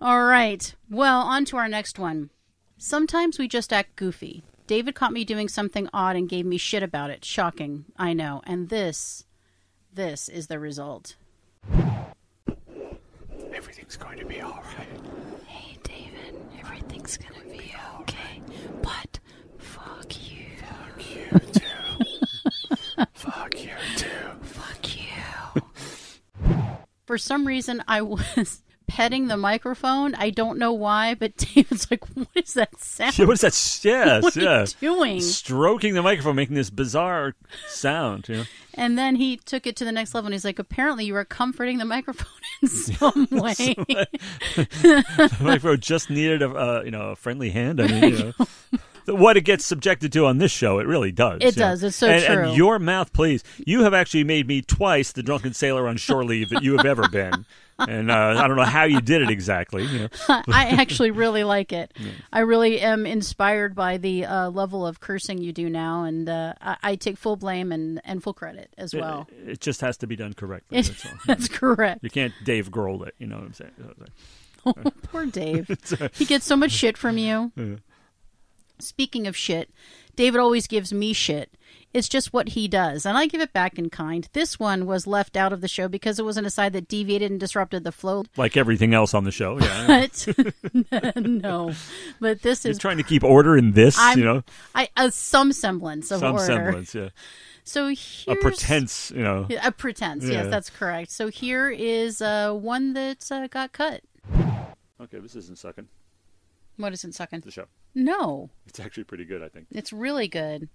All 0.00 0.24
right. 0.24 0.74
Well, 0.90 1.20
on 1.20 1.44
to 1.46 1.56
our 1.58 1.68
next 1.68 1.98
one. 1.98 2.30
Sometimes 2.78 3.38
we 3.38 3.46
just 3.46 3.72
act 3.72 3.96
goofy. 3.96 4.42
David 4.66 4.94
caught 4.94 5.12
me 5.12 5.24
doing 5.24 5.48
something 5.48 5.88
odd 5.92 6.16
and 6.16 6.28
gave 6.28 6.46
me 6.46 6.56
shit 6.56 6.82
about 6.82 7.10
it. 7.10 7.24
Shocking, 7.24 7.84
I 7.96 8.12
know. 8.14 8.40
And 8.44 8.68
this, 8.68 9.26
this 9.92 10.28
is 10.28 10.46
the 10.46 10.58
result. 10.58 11.16
Everything's 13.54 13.96
going 13.96 14.18
to 14.18 14.24
be 14.24 14.40
all 14.40 14.62
right. 14.78 15.46
Hey, 15.46 15.76
David, 15.82 16.40
everything's 16.58 17.18
gonna 17.18 17.44
be 17.50 17.74
okay. 18.00 18.42
But 18.82 19.20
fuck 19.58 20.30
you. 20.30 20.46
Fuck 20.58 21.14
you 21.14 21.38
too. 21.52 21.60
Fuck 23.14 23.62
you 23.62 23.70
too. 23.96 24.08
Fuck 24.42 24.96
you. 24.96 25.62
For 27.12 27.18
some 27.18 27.46
reason, 27.46 27.84
I 27.86 28.00
was 28.00 28.62
petting 28.86 29.26
the 29.26 29.36
microphone. 29.36 30.14
I 30.14 30.30
don't 30.30 30.58
know 30.58 30.72
why, 30.72 31.12
but 31.12 31.36
David's 31.54 31.90
like, 31.90 32.02
"What 32.16 32.28
is 32.34 32.54
that 32.54 32.80
sound? 32.80 33.18
Yeah, 33.18 33.26
what 33.26 33.34
is 33.34 33.42
that? 33.42 33.52
Yes, 33.84 34.22
what 34.22 34.34
are 34.34 34.40
yeah. 34.40 34.60
you 34.62 34.94
doing?" 34.94 35.20
Stroking 35.20 35.92
the 35.92 36.00
microphone, 36.00 36.36
making 36.36 36.54
this 36.54 36.70
bizarre 36.70 37.34
sound. 37.68 38.30
You 38.30 38.36
know? 38.36 38.44
And 38.72 38.96
then 38.96 39.16
he 39.16 39.36
took 39.36 39.66
it 39.66 39.76
to 39.76 39.84
the 39.84 39.92
next 39.92 40.14
level, 40.14 40.28
and 40.28 40.32
he's 40.32 40.46
like, 40.46 40.58
"Apparently, 40.58 41.04
you 41.04 41.12
were 41.12 41.26
comforting 41.26 41.76
the 41.76 41.84
microphone 41.84 42.28
in 42.62 42.68
some 42.68 43.28
way." 43.30 43.74
the 44.56 45.36
microphone 45.38 45.80
just 45.80 46.08
needed 46.08 46.40
a 46.40 46.48
uh, 46.48 46.82
you 46.82 46.92
know 46.92 47.10
a 47.10 47.16
friendly 47.16 47.50
hand. 47.50 47.78
I 47.78 47.88
mean, 47.88 48.04
you 48.04 48.18
know. 48.38 48.46
What 49.06 49.36
it 49.36 49.42
gets 49.42 49.64
subjected 49.64 50.12
to 50.12 50.26
on 50.26 50.38
this 50.38 50.52
show, 50.52 50.78
it 50.78 50.86
really 50.86 51.12
does. 51.12 51.38
It 51.40 51.56
does. 51.56 51.82
It's 51.82 51.96
so 51.96 52.06
and, 52.06 52.24
true. 52.24 52.48
And 52.48 52.56
your 52.56 52.78
mouth, 52.78 53.12
please. 53.12 53.42
You 53.66 53.82
have 53.82 53.94
actually 53.94 54.24
made 54.24 54.46
me 54.46 54.62
twice 54.62 55.12
the 55.12 55.22
drunken 55.22 55.54
sailor 55.54 55.88
on 55.88 55.96
shore 55.96 56.24
leave 56.24 56.50
that 56.50 56.62
you 56.62 56.76
have 56.76 56.86
ever 56.86 57.08
been. 57.08 57.46
And 57.78 58.10
uh, 58.12 58.34
I 58.38 58.46
don't 58.46 58.56
know 58.56 58.64
how 58.64 58.84
you 58.84 59.00
did 59.00 59.22
it 59.22 59.30
exactly. 59.30 59.84
You 59.84 59.98
know. 60.00 60.08
I 60.28 60.76
actually 60.78 61.10
really 61.10 61.42
like 61.42 61.72
it. 61.72 61.92
I 62.32 62.40
really 62.40 62.80
am 62.80 63.06
inspired 63.06 63.74
by 63.74 63.96
the 63.96 64.24
uh, 64.24 64.50
level 64.50 64.86
of 64.86 65.00
cursing 65.00 65.38
you 65.38 65.52
do 65.52 65.68
now, 65.68 66.04
and 66.04 66.28
uh, 66.28 66.52
I, 66.60 66.76
I 66.82 66.96
take 66.96 67.16
full 67.16 67.34
blame 67.34 67.72
and, 67.72 68.00
and 68.04 68.22
full 68.22 68.34
credit 68.34 68.72
as 68.78 68.94
well. 68.94 69.26
It, 69.30 69.48
it 69.48 69.60
just 69.60 69.80
has 69.80 69.96
to 69.96 70.06
be 70.06 70.14
done 70.14 70.34
correctly. 70.34 70.78
It- 70.78 70.86
That's 70.86 71.06
that's 71.26 71.48
correct. 71.48 72.04
You 72.04 72.10
can't 72.10 72.34
Dave 72.44 72.70
Grohl 72.70 73.06
it. 73.06 73.14
You 73.18 73.26
know 73.26 73.36
what 73.36 73.46
I'm 73.46 73.54
saying? 73.54 73.72
Oh, 74.64 74.74
Poor 75.04 75.26
Dave. 75.26 75.66
he 76.12 76.24
gets 76.24 76.46
so 76.46 76.54
much 76.54 76.70
shit 76.70 76.96
from 76.96 77.18
you. 77.18 77.50
Speaking 78.82 79.26
of 79.26 79.36
shit, 79.36 79.70
David 80.16 80.40
always 80.40 80.66
gives 80.66 80.92
me 80.92 81.12
shit. 81.12 81.56
It's 81.94 82.08
just 82.08 82.32
what 82.32 82.50
he 82.50 82.68
does, 82.68 83.04
and 83.04 83.18
I 83.18 83.26
give 83.26 83.42
it 83.42 83.52
back 83.52 83.78
in 83.78 83.90
kind. 83.90 84.26
This 84.32 84.58
one 84.58 84.86
was 84.86 85.06
left 85.06 85.36
out 85.36 85.52
of 85.52 85.60
the 85.60 85.68
show 85.68 85.88
because 85.88 86.18
it 86.18 86.24
was 86.24 86.38
an 86.38 86.46
aside 86.46 86.72
that 86.72 86.88
deviated 86.88 87.30
and 87.30 87.38
disrupted 87.38 87.84
the 87.84 87.92
flow. 87.92 88.24
Like 88.36 88.56
everything 88.56 88.94
else 88.94 89.12
on 89.12 89.24
the 89.24 89.30
show. 89.30 89.58
Yeah. 89.58 90.06
But 90.72 91.16
no, 91.16 91.72
but 92.18 92.40
this 92.40 92.62
He's 92.62 92.76
is 92.76 92.78
trying 92.78 92.96
to 92.96 93.02
keep 93.02 93.22
order 93.22 93.58
in 93.58 93.72
this. 93.72 93.96
I'm, 93.98 94.18
you 94.18 94.24
know, 94.24 94.42
I 94.74 94.88
uh, 94.96 95.10
some 95.10 95.52
semblance 95.52 96.10
of 96.10 96.22
order. 96.22 96.38
some 96.38 96.54
order. 96.54 96.64
semblance. 96.64 96.94
Yeah. 96.94 97.08
So 97.64 97.86
here's, 97.88 98.24
a 98.26 98.36
pretense, 98.36 99.12
you 99.14 99.22
know. 99.22 99.46
A 99.62 99.70
pretense. 99.70 100.24
Yeah. 100.24 100.42
Yes, 100.42 100.46
that's 100.50 100.70
correct. 100.70 101.10
So 101.10 101.28
here 101.28 101.70
is 101.70 102.22
uh, 102.22 102.52
one 102.54 102.94
that 102.94 103.30
uh, 103.30 103.46
got 103.48 103.72
cut. 103.72 104.02
Okay, 105.00 105.18
this 105.18 105.36
isn't 105.36 105.58
sucking. 105.58 105.88
What 106.76 106.92
is 106.92 107.04
it, 107.04 107.14
sucking? 107.14 107.40
The 107.40 107.50
show. 107.50 107.66
No, 107.94 108.50
It's 108.66 108.80
actually 108.80 109.04
pretty 109.04 109.24
good, 109.24 109.42
I 109.42 109.48
think. 109.48 109.66
it's 109.70 109.92
really 109.92 110.26
good. 110.28 110.68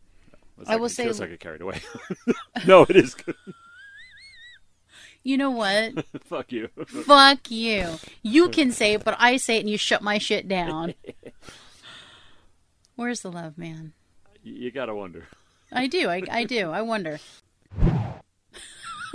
I 0.68 0.76
will 0.76 0.90
say- 0.90 1.06
let's 1.06 1.20
not 1.20 1.30
get 1.30 1.40
carried 1.40 1.62
away. 1.62 1.80
no, 2.68 2.84
it 2.84 2.96
is 2.96 3.14
good. 3.16 3.36
You 5.24 5.38
know 5.38 5.52
what? 5.52 6.06
Fuck 6.24 6.52
you. 6.52 6.70
Fuck 6.88 7.52
you. 7.52 7.96
You 8.24 8.50
can 8.50 8.72
say 8.72 8.94
it, 8.94 9.04
but 9.04 9.16
I 9.20 9.38
say 9.38 9.58
it 9.58 9.62
and 9.62 9.70
you 9.70 9.78
shut 9.78 10.02
my 10.02 10.18
shit 10.20 10.48
down. 10.48 10.94
Where's 12.96 13.22
the 13.22 13.32
love, 13.32 13.58
man? 13.58 13.94
you 14.44 14.54
you 14.54 14.72
gotta 14.72 14.96
wonder. 14.96 15.28
I 15.72 15.88
do. 15.88 16.08
I, 16.10 16.22
I 16.32 16.44
do. 16.46 16.70
I 16.72 16.82
wonder. 16.82 17.20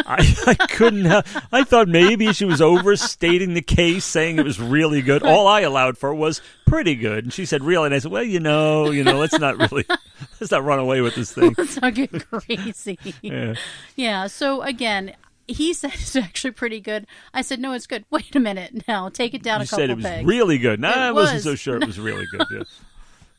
I, 0.06 0.34
I 0.46 0.54
couldn't 0.66 1.04
have. 1.04 1.46
I 1.52 1.64
thought 1.64 1.88
maybe 1.88 2.32
she 2.32 2.44
was 2.44 2.60
overstating 2.60 3.54
the 3.54 3.62
case, 3.62 4.04
saying 4.04 4.38
it 4.38 4.44
was 4.44 4.60
really 4.60 5.02
good. 5.02 5.22
All 5.22 5.46
I 5.46 5.60
allowed 5.60 5.98
for 5.98 6.14
was 6.14 6.40
pretty 6.66 6.94
good, 6.94 7.24
and 7.24 7.32
she 7.32 7.44
said 7.44 7.62
really. 7.62 7.86
And 7.86 7.94
I 7.94 7.98
said, 7.98 8.10
well, 8.10 8.22
you 8.22 8.40
know, 8.40 8.90
you 8.90 9.04
know, 9.04 9.18
let's 9.18 9.38
not 9.38 9.58
really, 9.58 9.84
let's 10.40 10.50
not 10.50 10.64
run 10.64 10.78
away 10.78 11.00
with 11.00 11.14
this 11.14 11.32
thing. 11.32 11.54
Let's 11.56 11.80
not 11.80 11.94
get 11.94 12.10
crazy. 12.30 12.98
Yeah. 13.20 13.54
Yeah. 13.96 14.26
So 14.26 14.62
again, 14.62 15.14
he 15.46 15.72
said 15.74 15.92
it's 15.94 16.16
actually 16.16 16.52
pretty 16.52 16.80
good. 16.80 17.06
I 17.34 17.42
said, 17.42 17.60
no, 17.60 17.72
it's 17.72 17.86
good. 17.86 18.04
Wait 18.10 18.34
a 18.34 18.40
minute. 18.40 18.84
Now 18.88 19.08
take 19.08 19.34
it 19.34 19.42
down 19.42 19.60
You 19.60 19.64
a 19.64 19.66
couple 19.66 19.78
said 19.82 19.90
it 19.90 19.96
was 19.96 20.04
pegs. 20.04 20.26
really 20.26 20.58
good. 20.58 20.80
Nah, 20.80 20.90
I 20.90 21.12
wasn't 21.12 21.42
so 21.42 21.54
sure 21.54 21.76
it 21.76 21.86
was 21.86 22.00
really 22.00 22.26
good. 22.30 22.46
Yeah. 22.50 22.62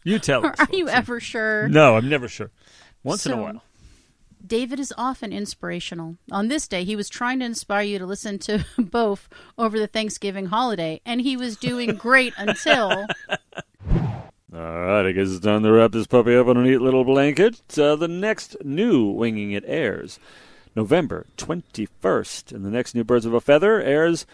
You 0.04 0.20
tell 0.20 0.46
us. 0.48 0.56
Are 0.60 0.68
you 0.72 0.88
ever 0.90 1.20
sure? 1.20 1.68
No, 1.70 1.96
I'm 1.96 2.10
never 2.10 2.28
sure. 2.28 2.52
Once 3.04 3.26
in 3.26 3.32
a 3.34 3.38
while. 3.42 3.64
David 4.46 4.80
is 4.80 4.94
often 4.98 5.32
inspirational. 5.32 6.18
On 6.32 6.48
this 6.48 6.68
day, 6.68 6.84
he 6.84 6.96
was 6.96 7.10
trying 7.10 7.40
to 7.40 7.46
inspire 7.46 7.84
you 7.84 8.00
to 8.00 8.06
listen 8.06 8.40
to 8.40 8.66
both 8.78 9.30
over 9.58 9.80
the 9.80 9.88
Thanksgiving 9.88 10.48
holiday, 10.48 11.02
and 11.06 11.22
he 11.22 11.38
was 11.38 11.56
doing 11.56 11.96
great 11.98 12.34
until. 12.38 13.06
All 14.56 14.60
right, 14.60 15.08
I 15.08 15.12
guess 15.14 15.30
it's 15.30 15.40
time 15.40 15.64
to 15.64 15.72
wrap 15.72 15.92
this 15.92 16.08
puppy 16.08 16.36
up 16.36 16.48
in 16.48 16.58
a 16.58 16.64
neat 16.64 16.82
little 16.82 17.04
blanket. 17.04 17.62
Uh, 17.78 17.96
the 17.96 18.08
next 18.08 18.56
new 18.64 19.06
Winging 19.06 19.52
It 19.52 19.64
airs 19.66 20.20
November 20.76 21.26
21st, 21.38 22.52
and 22.52 22.66
the 22.66 22.70
next 22.70 22.94
new 22.94 23.04
Birds 23.04 23.26
of 23.26 23.34
a 23.34 23.42
Feather 23.42 23.82
airs 23.82 24.26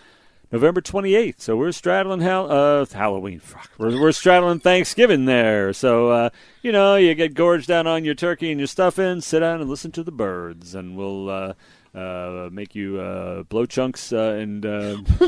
November 0.51 0.81
28th. 0.81 1.41
So 1.41 1.55
we're 1.55 1.71
straddling 1.71 2.21
Hal- 2.21 2.51
uh, 2.51 2.85
Halloween. 2.85 3.39
Fuck. 3.39 3.69
We're, 3.77 3.99
we're 3.99 4.11
straddling 4.11 4.59
Thanksgiving 4.59 5.25
there. 5.25 5.73
So, 5.73 6.09
uh, 6.09 6.29
you 6.61 6.71
know, 6.71 6.95
you 6.95 7.13
get 7.15 7.33
gorged 7.33 7.67
down 7.67 7.87
on 7.87 8.03
your 8.05 8.15
turkey 8.15 8.51
and 8.51 8.59
your 8.59 8.67
stuffing, 8.67 9.21
sit 9.21 9.39
down 9.39 9.61
and 9.61 9.69
listen 9.69 9.91
to 9.93 10.03
the 10.03 10.11
birds, 10.11 10.75
and 10.75 10.97
we'll. 10.97 11.29
Uh, 11.29 11.53
uh, 11.95 12.49
make 12.51 12.75
you 12.75 12.99
uh, 12.99 13.41
blow 13.43 13.65
chunks 13.65 14.13
uh, 14.13 14.37
and 14.39 14.63
uh, 14.63 14.95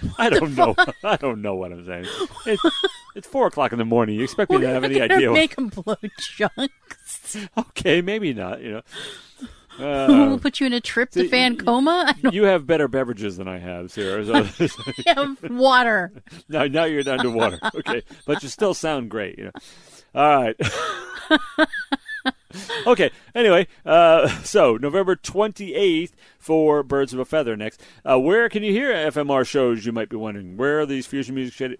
I 0.18 0.30
don't 0.30 0.54
know. 0.54 0.74
I 1.04 1.16
don't 1.16 1.42
know 1.42 1.54
what 1.54 1.72
I'm 1.72 1.84
saying. 1.84 2.06
It's, 2.46 2.62
it's 3.14 3.26
four 3.26 3.46
o'clock 3.46 3.72
in 3.72 3.78
the 3.78 3.84
morning. 3.84 4.16
You 4.16 4.24
expect 4.24 4.50
me 4.50 4.58
to 4.60 4.68
have 4.68 4.84
any 4.84 5.00
idea? 5.00 5.30
Make 5.32 5.56
him 5.56 5.68
blow 5.68 5.96
chunks. 6.18 7.36
okay, 7.56 8.00
maybe 8.00 8.32
not. 8.32 8.60
You 8.62 8.72
know, 8.72 8.82
we'll 9.78 10.34
uh, 10.34 10.38
put 10.38 10.60
you 10.60 10.66
in 10.66 10.72
a 10.72 10.80
tryptophan 10.80 11.64
coma. 11.64 12.14
You 12.30 12.44
have 12.44 12.66
better 12.66 12.88
beverages 12.88 13.36
than 13.36 13.48
I 13.48 13.58
have, 13.58 13.90
Sarah. 13.90 14.24
So 14.24 14.42
have 15.06 15.38
water. 15.50 16.12
now, 16.48 16.64
now 16.64 16.84
you're 16.84 17.02
down 17.02 17.20
to 17.20 17.30
water. 17.30 17.58
Okay, 17.74 18.02
but 18.26 18.42
you 18.42 18.48
still 18.48 18.74
sound 18.74 19.10
great. 19.10 19.38
You 19.38 19.44
know. 19.44 19.50
All 20.14 20.42
right. 20.42 20.56
okay. 22.86 23.10
Anyway, 23.34 23.66
uh, 23.86 24.28
so 24.42 24.76
November 24.76 25.16
28th 25.16 26.12
for 26.38 26.82
Birds 26.82 27.12
of 27.14 27.18
a 27.18 27.24
Feather 27.24 27.56
next. 27.56 27.82
Uh, 28.04 28.18
where 28.18 28.48
can 28.48 28.62
you 28.62 28.72
hear 28.72 28.92
FMR 28.92 29.46
shows? 29.46 29.86
You 29.86 29.92
might 29.92 30.08
be 30.10 30.16
wondering. 30.16 30.56
Where 30.56 30.80
are 30.80 30.86
these 30.86 31.06
fusion 31.06 31.34
music? 31.34 31.54
Shed- 31.54 31.76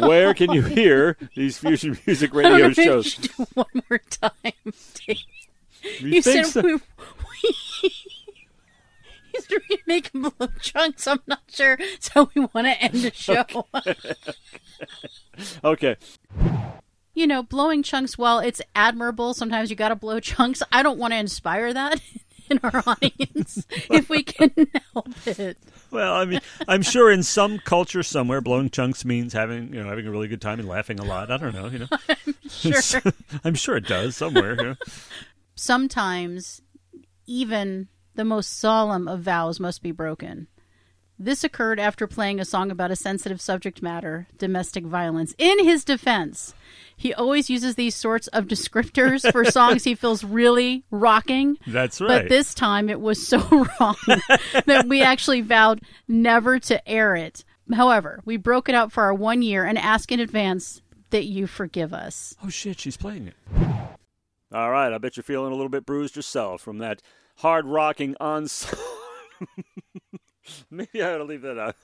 Where 0.00 0.34
can 0.34 0.50
you 0.52 0.62
hear 0.62 1.16
these 1.36 1.58
fusion 1.58 1.96
music 2.06 2.34
I 2.34 2.38
radio 2.38 2.70
shows? 2.72 3.14
do 3.14 3.46
one 3.54 3.66
more 3.88 4.00
time. 4.10 4.72
Dave. 5.06 5.18
You, 6.00 6.22
said 6.22 6.46
so? 6.46 6.62
we. 6.62 6.74
we 6.74 6.80
you 9.34 9.40
said 9.40 9.58
we 9.68 9.78
make 9.86 10.12
him 10.14 10.22
blow 10.22 10.48
chunks. 10.60 11.06
I'm 11.06 11.20
not 11.26 11.42
sure. 11.48 11.78
So 12.00 12.30
we 12.34 12.42
want 12.52 12.66
to 12.66 12.82
end 12.82 12.94
the 12.94 13.12
show. 13.12 13.44
Okay. 15.64 15.96
you 17.14 17.26
know, 17.26 17.42
blowing 17.42 17.82
chunks, 17.82 18.16
while 18.16 18.38
it's 18.38 18.62
admirable, 18.74 19.34
sometimes 19.34 19.68
you 19.70 19.76
got 19.76 19.88
to 19.90 19.96
blow 19.96 20.18
chunks. 20.20 20.62
I 20.72 20.82
don't 20.82 20.98
want 20.98 21.12
to 21.12 21.18
inspire 21.18 21.72
that 21.74 22.00
in 22.50 22.58
our 22.62 22.82
audience 22.86 23.66
if 23.90 24.08
we 24.08 24.22
can 24.22 24.50
help 24.94 25.08
it. 25.26 25.58
Well, 25.90 26.14
I 26.14 26.24
mean, 26.24 26.40
I'm 26.66 26.82
sure 26.82 27.10
in 27.10 27.22
some 27.22 27.58
culture 27.58 28.02
somewhere, 28.02 28.40
blowing 28.40 28.70
chunks 28.70 29.04
means 29.04 29.32
having 29.32 29.72
you 29.74 29.82
know 29.82 29.88
having 29.88 30.06
a 30.06 30.10
really 30.10 30.28
good 30.28 30.40
time 30.40 30.58
and 30.58 30.68
laughing 30.68 30.98
a 31.00 31.04
lot. 31.04 31.30
I 31.30 31.36
don't 31.36 31.54
know. 31.54 31.66
You 31.68 31.80
know, 31.80 31.88
I'm 32.08 32.34
Sure. 32.48 33.02
I'm 33.44 33.54
sure 33.54 33.76
it 33.76 33.86
does 33.86 34.16
somewhere. 34.16 34.54
You 34.56 34.64
know? 34.64 34.74
Sometimes 35.56 36.60
even 37.26 37.88
the 38.14 38.24
most 38.24 38.58
solemn 38.58 39.08
of 39.08 39.20
vows 39.20 39.58
must 39.58 39.82
be 39.82 39.90
broken. 39.90 40.48
This 41.18 41.44
occurred 41.44 41.80
after 41.80 42.06
playing 42.06 42.40
a 42.40 42.44
song 42.44 42.70
about 42.70 42.90
a 42.90 42.96
sensitive 42.96 43.40
subject 43.40 43.80
matter, 43.80 44.26
domestic 44.36 44.84
violence. 44.84 45.34
In 45.38 45.64
his 45.64 45.82
defense, 45.82 46.52
he 46.94 47.14
always 47.14 47.48
uses 47.48 47.74
these 47.74 47.94
sorts 47.94 48.26
of 48.28 48.46
descriptors 48.46 49.30
for 49.32 49.44
songs 49.50 49.84
he 49.84 49.94
feels 49.94 50.22
really 50.22 50.84
rocking. 50.90 51.56
That's 51.66 52.02
right. 52.02 52.22
But 52.22 52.28
this 52.28 52.52
time 52.52 52.90
it 52.90 53.00
was 53.00 53.26
so 53.26 53.38
wrong 53.80 53.96
that 54.66 54.86
we 54.86 55.00
actually 55.00 55.40
vowed 55.40 55.80
never 56.06 56.58
to 56.60 56.86
air 56.86 57.16
it. 57.16 57.44
However, 57.72 58.20
we 58.26 58.36
broke 58.36 58.68
it 58.68 58.74
out 58.74 58.92
for 58.92 59.04
our 59.04 59.14
one 59.14 59.40
year 59.40 59.64
and 59.64 59.78
ask 59.78 60.12
in 60.12 60.20
advance 60.20 60.82
that 61.10 61.24
you 61.24 61.46
forgive 61.46 61.94
us. 61.94 62.34
Oh 62.44 62.50
shit, 62.50 62.78
she's 62.78 62.98
playing 62.98 63.28
it. 63.28 63.34
All 64.52 64.70
right, 64.70 64.92
I 64.92 64.98
bet 64.98 65.16
you're 65.16 65.24
feeling 65.24 65.52
a 65.52 65.56
little 65.56 65.68
bit 65.68 65.84
bruised 65.84 66.14
yourself 66.14 66.60
from 66.60 66.78
that 66.78 67.02
hard 67.38 67.66
rocking 67.66 68.14
on. 68.20 68.46
Maybe 70.70 71.02
I 71.02 71.14
ought 71.14 71.18
to 71.18 71.24
leave 71.24 71.42
that 71.42 71.58
out. 71.58 71.74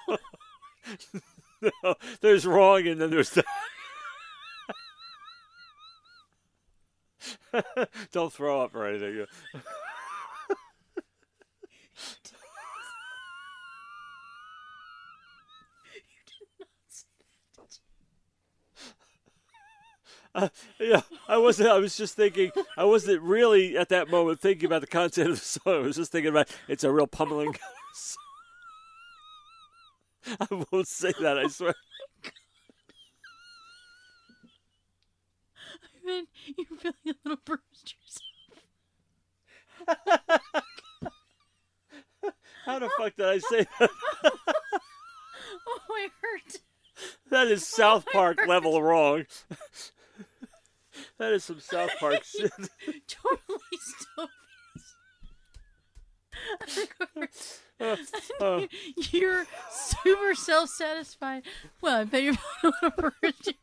no, 1.60 1.94
there's 2.20 2.46
wrong 2.46 2.86
and 2.86 3.00
then 3.00 3.10
there's 3.10 3.30
that. 3.30 3.44
Don't 8.12 8.32
throw 8.32 8.62
up 8.62 8.74
or 8.74 8.86
anything. 8.86 9.26
Uh, 20.36 20.48
yeah, 20.78 21.00
I 21.26 21.38
wasn't. 21.38 21.70
I 21.70 21.78
was 21.78 21.96
just 21.96 22.14
thinking. 22.14 22.52
I 22.76 22.84
wasn't 22.84 23.22
really 23.22 23.76
at 23.78 23.88
that 23.88 24.10
moment 24.10 24.38
thinking 24.40 24.66
about 24.66 24.82
the 24.82 24.86
content 24.86 25.30
of 25.30 25.40
the 25.40 25.44
song. 25.44 25.74
I 25.74 25.78
was 25.78 25.96
just 25.96 26.12
thinking 26.12 26.28
about 26.28 26.54
it's 26.68 26.84
a 26.84 26.92
real 26.92 27.06
pummeling. 27.06 27.56
I 30.40 30.46
won't 30.70 30.88
say 30.88 31.12
that. 31.20 31.38
I 31.38 31.46
swear. 31.48 31.74
I 35.82 36.06
mean, 36.06 36.26
you're 36.56 36.78
feeling 36.78 36.94
a 37.08 37.14
little 37.24 37.42
bruised 37.44 37.94
yourself. 37.96 38.26
How 42.64 42.78
the 42.80 42.90
fuck 42.98 43.16
did 43.16 43.26
I 43.26 43.38
say 43.38 43.66
that? 43.78 43.90
Oh, 45.68 45.80
I 45.90 46.08
hurt. 46.20 46.60
That 47.30 47.48
is 47.48 47.66
South 47.66 48.06
Park 48.12 48.46
level 48.46 48.82
wrong. 48.82 49.26
That 51.18 51.32
is 51.32 51.44
some 51.44 51.60
South 51.60 51.90
Park 51.98 52.22
shit. 52.38 52.50
Totally 53.08 53.78
stupid. 53.80 54.30
Uh, 57.80 57.96
uh, 58.40 58.66
You're 59.10 59.46
super 59.70 60.34
self 60.34 60.68
satisfied. 60.70 61.42
Well, 61.80 62.00
I 62.00 62.04
bet 62.04 62.22
you're 62.22 62.34
feeling 62.34 62.74
a 62.82 62.86
little 62.86 63.10
bruised. 63.22 63.54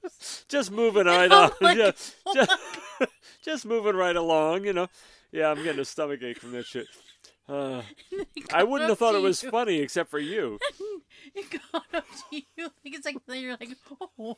just 0.47 0.71
moving 0.71 1.05
right 1.05 1.31
Oh 1.31 1.43
on. 1.45 1.51
my 1.61 1.73
Yeah, 1.73 1.91
just, 2.33 2.55
just 3.43 3.65
moving 3.65 3.95
right 3.95 4.15
along. 4.15 4.65
You 4.65 4.73
know. 4.73 4.87
Yeah, 5.31 5.49
I'm 5.49 5.63
getting 5.63 5.79
a 5.81 5.85
stomach 5.85 6.21
ache 6.23 6.39
from 6.39 6.51
that 6.53 6.65
shit. 6.65 6.87
Uh, 7.49 7.81
I 8.53 8.63
wouldn't 8.63 8.89
have 8.89 8.99
thought 8.99 9.15
it 9.15 9.21
was 9.21 9.41
funny 9.41 9.79
except 9.79 10.09
for 10.09 10.19
you. 10.19 10.57
It 11.35 11.59
got 11.71 11.83
up 11.93 12.05
to 12.07 12.35
you. 12.55 12.63
Like 12.65 12.71
it's 12.85 13.05
like 13.05 13.17
then 13.27 13.41
you're 13.41 13.57
like, 13.59 13.69
oh. 14.19 14.35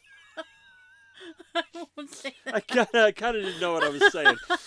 I 1.55 1.63
won't 1.97 2.09
say 2.11 2.33
I 2.47 2.51
that. 2.51 2.67
kind 2.67 2.87
of, 2.93 2.95
I 3.05 3.11
kind 3.11 3.37
of 3.37 3.43
didn't 3.43 3.59
know 3.61 3.73
what 3.73 3.83
I 3.83 3.89
was 3.89 4.11
saying. 4.11 4.37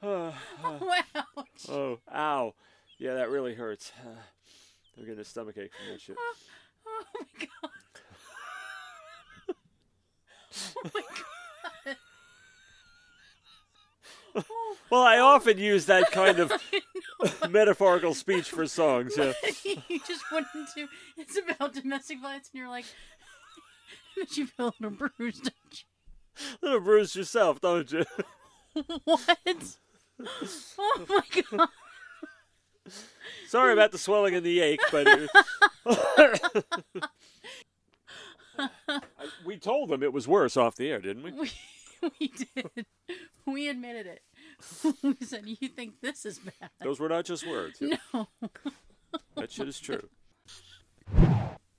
Uh, 0.00 0.30
Wow. 0.62 1.44
oh, 1.70 1.98
ow. 2.14 2.54
Yeah, 2.98 3.14
that 3.14 3.30
really 3.30 3.54
hurts. 3.54 3.90
I'm 4.96 5.04
getting 5.04 5.18
a 5.20 5.24
stomach 5.24 5.56
ache 5.58 5.72
from 5.72 5.92
that 5.92 6.00
shit. 6.00 6.16
Oh 6.86 7.02
my 7.14 7.26
god. 7.40 7.70
Oh 10.84 10.90
my 10.94 11.00
god. 11.00 11.96
Oh, 14.36 14.76
Well, 14.90 15.02
I 15.02 15.18
often 15.18 15.58
use 15.58 15.86
that 15.86 16.10
kind 16.12 16.38
of 16.38 16.52
metaphorical 17.50 18.14
speech 18.14 18.50
for 18.50 18.66
songs. 18.68 19.14
Yeah. 19.16 19.32
you 19.64 19.98
just 20.06 20.30
went 20.30 20.46
into 20.54 20.88
it's 21.16 21.36
about 21.36 21.72
domestic 21.74 22.20
violence 22.20 22.50
and 22.52 22.60
you're 22.60 22.68
like 22.68 22.84
you 24.36 24.46
feel 24.46 24.68
a 24.68 24.72
little 24.80 24.96
bruised, 25.18 25.44
don't 25.44 25.84
Little 26.62 26.80
bruised 26.80 27.16
yourself, 27.16 27.60
don't 27.60 27.90
you? 27.90 28.04
you? 28.74 28.84
What? 29.04 29.78
Oh 30.78 31.04
my 31.08 31.22
god. 31.50 31.68
Sorry 33.48 33.72
about 33.72 33.92
the 33.92 33.98
swelling 33.98 34.34
and 34.34 34.44
the 34.44 34.60
ache, 34.60 34.80
but 34.90 35.06
we 39.44 39.56
told 39.56 39.90
them 39.90 40.02
it 40.02 40.12
was 40.12 40.28
worse 40.28 40.56
off 40.56 40.76
the 40.76 40.90
air, 40.90 41.00
didn't 41.00 41.22
we? 41.22 41.32
We, 41.32 41.50
we 42.20 42.28
did. 42.28 42.86
We 43.46 43.68
admitted 43.68 44.06
it. 44.06 44.22
We 45.02 45.26
said, 45.26 45.44
You 45.46 45.68
think 45.68 46.00
this 46.00 46.24
is 46.24 46.38
bad? 46.38 46.70
Those 46.80 47.00
were 47.00 47.08
not 47.08 47.24
just 47.24 47.46
words. 47.46 47.80
No. 47.80 48.28
That 49.36 49.50
shit 49.50 49.68
is 49.68 49.80
true. 49.80 50.08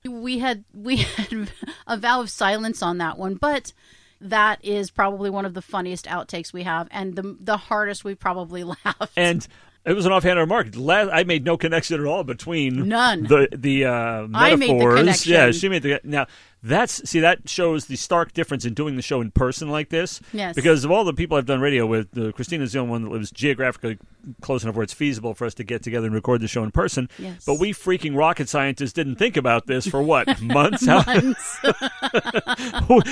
We 0.08 0.38
had 0.38 0.64
we 0.72 0.96
had 0.98 1.50
a 1.86 1.96
vow 1.96 2.20
of 2.22 2.30
silence 2.30 2.82
on 2.82 2.98
that 2.98 3.18
one, 3.18 3.34
but 3.34 3.72
that 4.20 4.64
is 4.64 4.90
probably 4.90 5.30
one 5.30 5.44
of 5.44 5.54
the 5.54 5.62
funniest 5.62 6.06
outtakes 6.06 6.52
we 6.52 6.62
have, 6.64 6.88
and 6.90 7.16
the 7.16 7.36
the 7.40 7.56
hardest 7.56 8.04
we 8.04 8.14
probably 8.14 8.64
laughed. 8.84 9.12
And 9.16 9.46
it 9.84 9.94
was 9.94 10.04
an 10.06 10.12
offhand 10.12 10.38
remark. 10.38 10.68
I 10.78 11.24
made 11.24 11.44
no 11.44 11.56
connection 11.56 11.98
at 12.00 12.06
all 12.06 12.22
between 12.24 12.88
None. 12.88 13.24
the 13.24 13.48
the 13.52 13.86
uh, 13.86 14.28
I 14.34 14.54
made 14.56 14.68
the 14.70 14.74
metaphors. 14.74 15.00
connection. 15.00 15.32
Yeah, 15.32 15.50
she 15.52 15.68
made 15.68 15.82
the 15.82 16.00
now. 16.04 16.26
That's 16.62 17.08
see 17.08 17.20
that 17.20 17.48
shows 17.48 17.86
the 17.86 17.96
stark 17.96 18.32
difference 18.34 18.64
in 18.66 18.74
doing 18.74 18.96
the 18.96 19.02
show 19.02 19.20
in 19.20 19.30
person 19.30 19.70
like 19.70 19.88
this. 19.88 20.20
Yes. 20.32 20.54
Because 20.54 20.84
of 20.84 20.90
all 20.90 21.04
the 21.04 21.14
people 21.14 21.38
I've 21.38 21.46
done 21.46 21.60
radio 21.60 21.86
with, 21.86 22.16
uh, 22.18 22.32
Christina's 22.32 22.72
the 22.72 22.80
only 22.80 22.90
one 22.90 23.02
that 23.04 23.10
lives 23.10 23.30
geographically 23.30 23.98
close 24.42 24.62
enough 24.62 24.74
where 24.76 24.82
it's 24.82 24.92
feasible 24.92 25.32
for 25.32 25.46
us 25.46 25.54
to 25.54 25.64
get 25.64 25.82
together 25.82 26.04
and 26.06 26.14
record 26.14 26.42
the 26.42 26.48
show 26.48 26.62
in 26.62 26.70
person. 26.70 27.08
Yes. 27.18 27.44
But 27.46 27.58
we 27.58 27.72
freaking 27.72 28.14
rocket 28.14 28.48
scientists 28.50 28.92
didn't 28.92 29.16
think 29.16 29.38
about 29.38 29.66
this 29.66 29.86
for 29.86 30.02
what 30.02 30.40
months? 30.42 30.82
Months. 30.82 31.58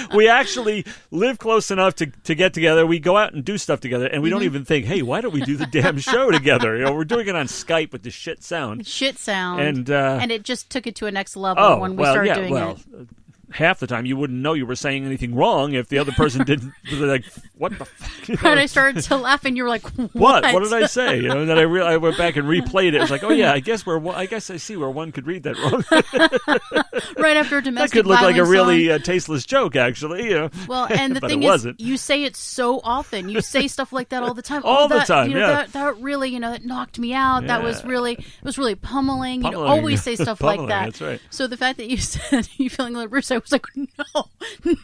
we 0.14 0.28
actually 0.28 0.84
live 1.10 1.38
close 1.38 1.70
enough 1.70 1.94
to, 1.96 2.06
to 2.24 2.34
get 2.34 2.52
together. 2.52 2.86
We 2.86 2.98
go 2.98 3.16
out 3.16 3.32
and 3.32 3.44
do 3.44 3.56
stuff 3.58 3.80
together, 3.80 4.06
and 4.06 4.22
we 4.22 4.28
Mm-hmm. 4.28 4.34
don't 4.36 4.44
even 4.44 4.64
think, 4.66 4.84
hey, 4.84 5.00
why 5.00 5.22
don't 5.22 5.32
we 5.32 5.40
do 5.40 5.56
the 5.56 5.64
damn 5.64 5.96
show 5.98 6.30
together? 6.30 6.76
You 6.76 6.84
know, 6.84 6.92
we're 6.92 7.04
doing 7.06 7.28
it 7.28 7.34
on 7.34 7.46
Skype 7.46 7.92
with 7.92 8.02
the 8.02 8.10
shit 8.10 8.42
sound. 8.44 8.86
Shit 8.86 9.16
sound. 9.18 9.62
And, 9.62 9.90
uh, 9.90 10.18
and 10.20 10.30
it 10.30 10.42
just 10.42 10.68
took 10.68 10.86
it 10.86 10.94
to 10.96 11.06
a 11.06 11.10
next 11.10 11.34
level 11.34 11.64
Oh, 11.64 11.78
when 11.78 11.92
we 11.92 12.02
well, 12.02 12.12
started 12.12 12.28
yeah, 12.28 12.34
doing 12.34 12.52
well, 12.52 12.72
it. 12.72 13.08
Half 13.50 13.80
the 13.80 13.86
time 13.86 14.06
you 14.06 14.16
wouldn't 14.16 14.38
know 14.38 14.52
you 14.52 14.66
were 14.66 14.76
saying 14.76 15.04
anything 15.04 15.34
wrong 15.34 15.72
if 15.72 15.88
the 15.88 15.98
other 15.98 16.12
person 16.12 16.44
didn't. 16.44 16.72
like, 16.92 17.24
what 17.56 17.76
the 17.78 17.84
fuck? 17.84 18.08
You 18.28 18.36
know? 18.42 18.50
And 18.50 18.60
I 18.60 18.66
started 18.66 19.02
to 19.04 19.16
laugh, 19.16 19.46
and 19.46 19.56
you 19.56 19.62
were 19.62 19.70
like, 19.70 19.82
"What? 19.92 20.14
What? 20.14 20.52
What 20.52 20.62
did 20.62 20.72
I 20.74 20.84
say? 20.84 21.16
You 21.16 21.28
know, 21.28 21.40
and 21.40 21.48
then 21.48 21.56
I, 21.56 21.62
re- 21.62 21.82
I 21.82 21.96
went 21.96 22.18
back 22.18 22.36
and 22.36 22.46
replayed 22.46 22.88
it. 22.88 22.96
It 22.96 23.00
was 23.00 23.10
like, 23.10 23.24
oh 23.24 23.30
yeah, 23.30 23.54
I 23.54 23.60
guess 23.60 23.86
where 23.86 23.98
one- 23.98 24.16
I 24.16 24.26
guess 24.26 24.50
I 24.50 24.58
see 24.58 24.76
where 24.76 24.90
one 24.90 25.12
could 25.12 25.26
read 25.26 25.44
that 25.44 25.56
wrong. 25.56 25.82
right 27.16 27.38
after 27.38 27.56
a 27.56 27.62
that 27.62 27.90
could 27.90 28.06
look 28.06 28.20
like 28.20 28.36
a 28.36 28.44
really 28.44 28.92
uh, 28.92 28.98
tasteless 28.98 29.46
joke, 29.46 29.76
actually. 29.76 30.28
You 30.28 30.34
know. 30.34 30.50
Well, 30.68 30.88
and 30.90 31.16
the 31.16 31.20
thing 31.20 31.42
is, 31.42 31.48
wasn't. 31.48 31.80
you 31.80 31.96
say 31.96 32.24
it 32.24 32.36
so 32.36 32.82
often. 32.84 33.30
You 33.30 33.40
say 33.40 33.66
stuff 33.66 33.94
like 33.94 34.10
that 34.10 34.22
all 34.22 34.34
the 34.34 34.42
time. 34.42 34.60
All 34.62 34.84
oh, 34.84 34.88
the 34.88 34.96
that, 34.96 35.06
time, 35.06 35.30
You 35.30 35.36
know, 35.36 35.48
yeah. 35.48 35.54
that, 35.54 35.72
that 35.72 35.98
really, 36.02 36.28
you 36.28 36.40
know, 36.40 36.50
that 36.50 36.66
knocked 36.66 36.98
me 36.98 37.14
out. 37.14 37.46
That 37.46 37.62
was 37.62 37.82
really, 37.82 38.12
it 38.12 38.44
was 38.44 38.58
really 38.58 38.74
pummeling. 38.74 39.42
You 39.42 39.52
know, 39.52 39.64
always 39.64 40.02
say 40.02 40.16
stuff 40.16 40.42
like 40.42 40.60
that. 40.68 40.84
that's 40.84 41.00
right. 41.00 41.20
So 41.30 41.46
the 41.46 41.56
fact 41.56 41.78
that 41.78 41.88
you 41.88 41.96
said 41.96 42.46
you 42.58 42.68
feeling 42.68 42.94
a 42.94 42.98
little 42.98 43.10
bruised, 43.10 43.28
I 43.38 43.42
was 43.42 43.52
like, 43.52 43.66
no, 43.76 44.24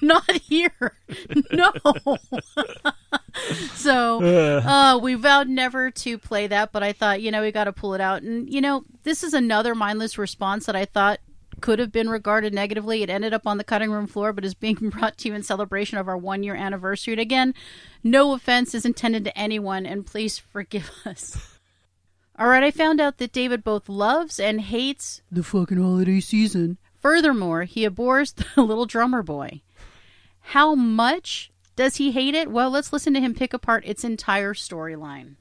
not 0.01 0.31
here, 0.31 0.97
no. 1.53 1.73
so 3.75 4.23
uh, 4.23 4.99
we 5.03 5.15
vowed 5.15 5.49
never 5.49 5.91
to 5.91 6.19
play 6.19 6.47
that, 6.47 6.73
but 6.73 6.83
I 6.83 6.93
thought, 6.93 7.21
you 7.21 7.31
know, 7.31 7.43
we 7.43 7.53
got 7.53 7.65
to 7.65 7.73
pull 7.73 7.95
it 7.95 8.01
out. 8.01 8.23
And 8.23 8.53
you 8.53 8.61
know, 8.61 8.85
this 9.03 9.23
is 9.23 9.35
another 9.35 9.75
mindless 9.75 10.19
response 10.19 10.67
that 10.67 10.77
I 10.77 10.85
thought 10.85 11.21
could 11.61 11.79
have 11.79 11.93
been 11.93 12.09
regarded 12.09 12.53
negatively. 12.53 13.03
It 13.03 13.11
ended 13.11 13.33
up 13.33 13.47
on 13.47 13.59
the 13.59 13.65
cutting 13.65 13.91
room 13.91 14.07
floor, 14.07 14.33
but 14.33 14.45
is 14.45 14.55
being 14.55 14.75
brought 14.91 15.19
to 15.19 15.29
you 15.29 15.35
in 15.35 15.43
celebration 15.43 15.99
of 15.99 16.09
our 16.09 16.17
one 16.17 16.43
year 16.43 16.55
anniversary. 16.55 17.15
And 17.15 17.21
again, 17.21 17.55
no 18.03 18.33
offense 18.33 18.75
is 18.75 18.85
intended 18.85 19.25
to 19.25 19.39
anyone, 19.39 19.87
and 19.87 20.07
please 20.07 20.39
forgive 20.39 20.91
us. 21.05 21.59
All 22.39 22.49
right, 22.49 22.65
I 22.65 22.71
found 22.71 23.01
out 23.01 23.19
that 23.19 23.33
David 23.33 23.63
both 23.63 23.89
loves 23.89 24.41
and 24.41 24.61
hates 24.61 25.23
the 25.31 25.45
fucking 25.45 25.81
holiday 25.81 26.21
season. 26.21 26.79
Furthermore, 27.05 27.65
he 27.65 27.85
abhors 27.85 28.33
the 28.33 28.47
little 28.63 28.87
drummer 28.87 29.23
boy. 29.23 29.61
How 30.41 30.75
much 30.75 31.51
does 31.77 31.97
he 31.97 32.13
hate 32.13 32.35
it? 32.35 32.51
Well, 32.51 32.71
let's 32.71 32.95
listen 32.95 33.13
to 33.13 33.21
him 33.21 33.35
pick 33.35 33.53
apart 33.53 33.85
its 33.85 34.05
entire 34.05 34.55
storyline. 34.55 35.35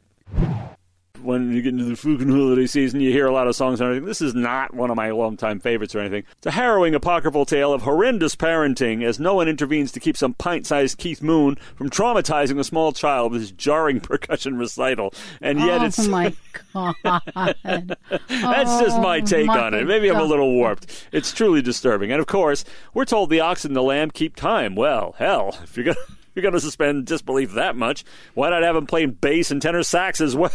When 1.24 1.52
you 1.52 1.62
get 1.62 1.74
into 1.74 1.86
the 1.86 1.96
fucking 1.96 2.30
holiday 2.30 2.68
season, 2.68 3.02
you 3.02 3.12
hear 3.12 3.26
a 3.26 3.32
lot 3.32 3.48
of 3.48 3.56
songs 3.56 3.80
and 3.80 3.88
everything. 3.88 4.06
This 4.06 4.22
is 4.22 4.36
not 4.36 4.74
one 4.74 4.90
of 4.90 4.96
my 4.98 5.12
longtime 5.12 5.60
favorites 5.60 5.96
or 5.96 6.00
anything. 6.00 6.24
It's 6.38 6.48
a 6.48 6.52
harrowing 6.52 6.94
apocryphal 6.96 7.46
tale 7.46 7.74
of 7.74 7.82
horrendous 7.84 8.36
parenting 8.36 9.04
as 9.04 9.20
no 9.20 9.36
one 9.36 9.48
intervenes 9.48 9.92
to 9.94 10.00
keep 10.00 10.18
some 10.18 10.34
pint-sized 10.34 10.98
Keith 10.98 11.22
Moon 11.22 11.56
from 11.76 11.90
traumatizing 11.90 12.60
a 12.60 12.64
small 12.64 12.92
child 12.92 13.32
with 13.32 13.42
his 13.42 13.52
jarring 13.52 14.00
percussion 14.02 14.58
recital. 14.58 15.14
And 15.42 15.60
yet 15.60 15.84
it's. 15.84 16.00
oh 16.00 16.02
it's 16.02 16.10
my 16.10 16.34
god! 17.04 17.96
That's 18.28 18.82
just 18.82 19.00
my 19.00 19.18
Oh, 19.18 19.26
take 19.26 19.46
my 19.48 19.60
on 19.60 19.74
it. 19.74 19.86
Maybe 19.86 20.10
I'm 20.10 20.20
a 20.20 20.24
little 20.24 20.54
warped. 20.54 21.08
It's 21.12 21.32
truly 21.32 21.62
disturbing. 21.62 22.12
And 22.12 22.20
of 22.20 22.28
course, 22.28 22.66
we're 22.94 23.06
told 23.06 23.30
the 23.30 23.40
ox 23.40 23.64
and 23.66 23.76
the 23.76 23.84
lamb 23.84 24.12
keep 24.12 24.36
time. 24.36 24.76
Well, 24.76 25.16
hell, 25.18 25.58
if 25.64 25.78
you're 25.78 25.86
gonna 25.86 25.98
you're 26.36 26.44
gonna 26.44 26.60
suspend 26.60 27.06
disbelief 27.06 27.54
that 27.54 27.76
much, 27.76 28.04
why 28.34 28.50
not 28.50 28.64
have 28.64 28.76
him 28.76 28.88
playing 28.88 29.12
bass 29.12 29.52
and 29.52 29.62
tenor 29.62 29.84
sax 29.84 30.20
as 30.20 30.36
well? 30.36 30.52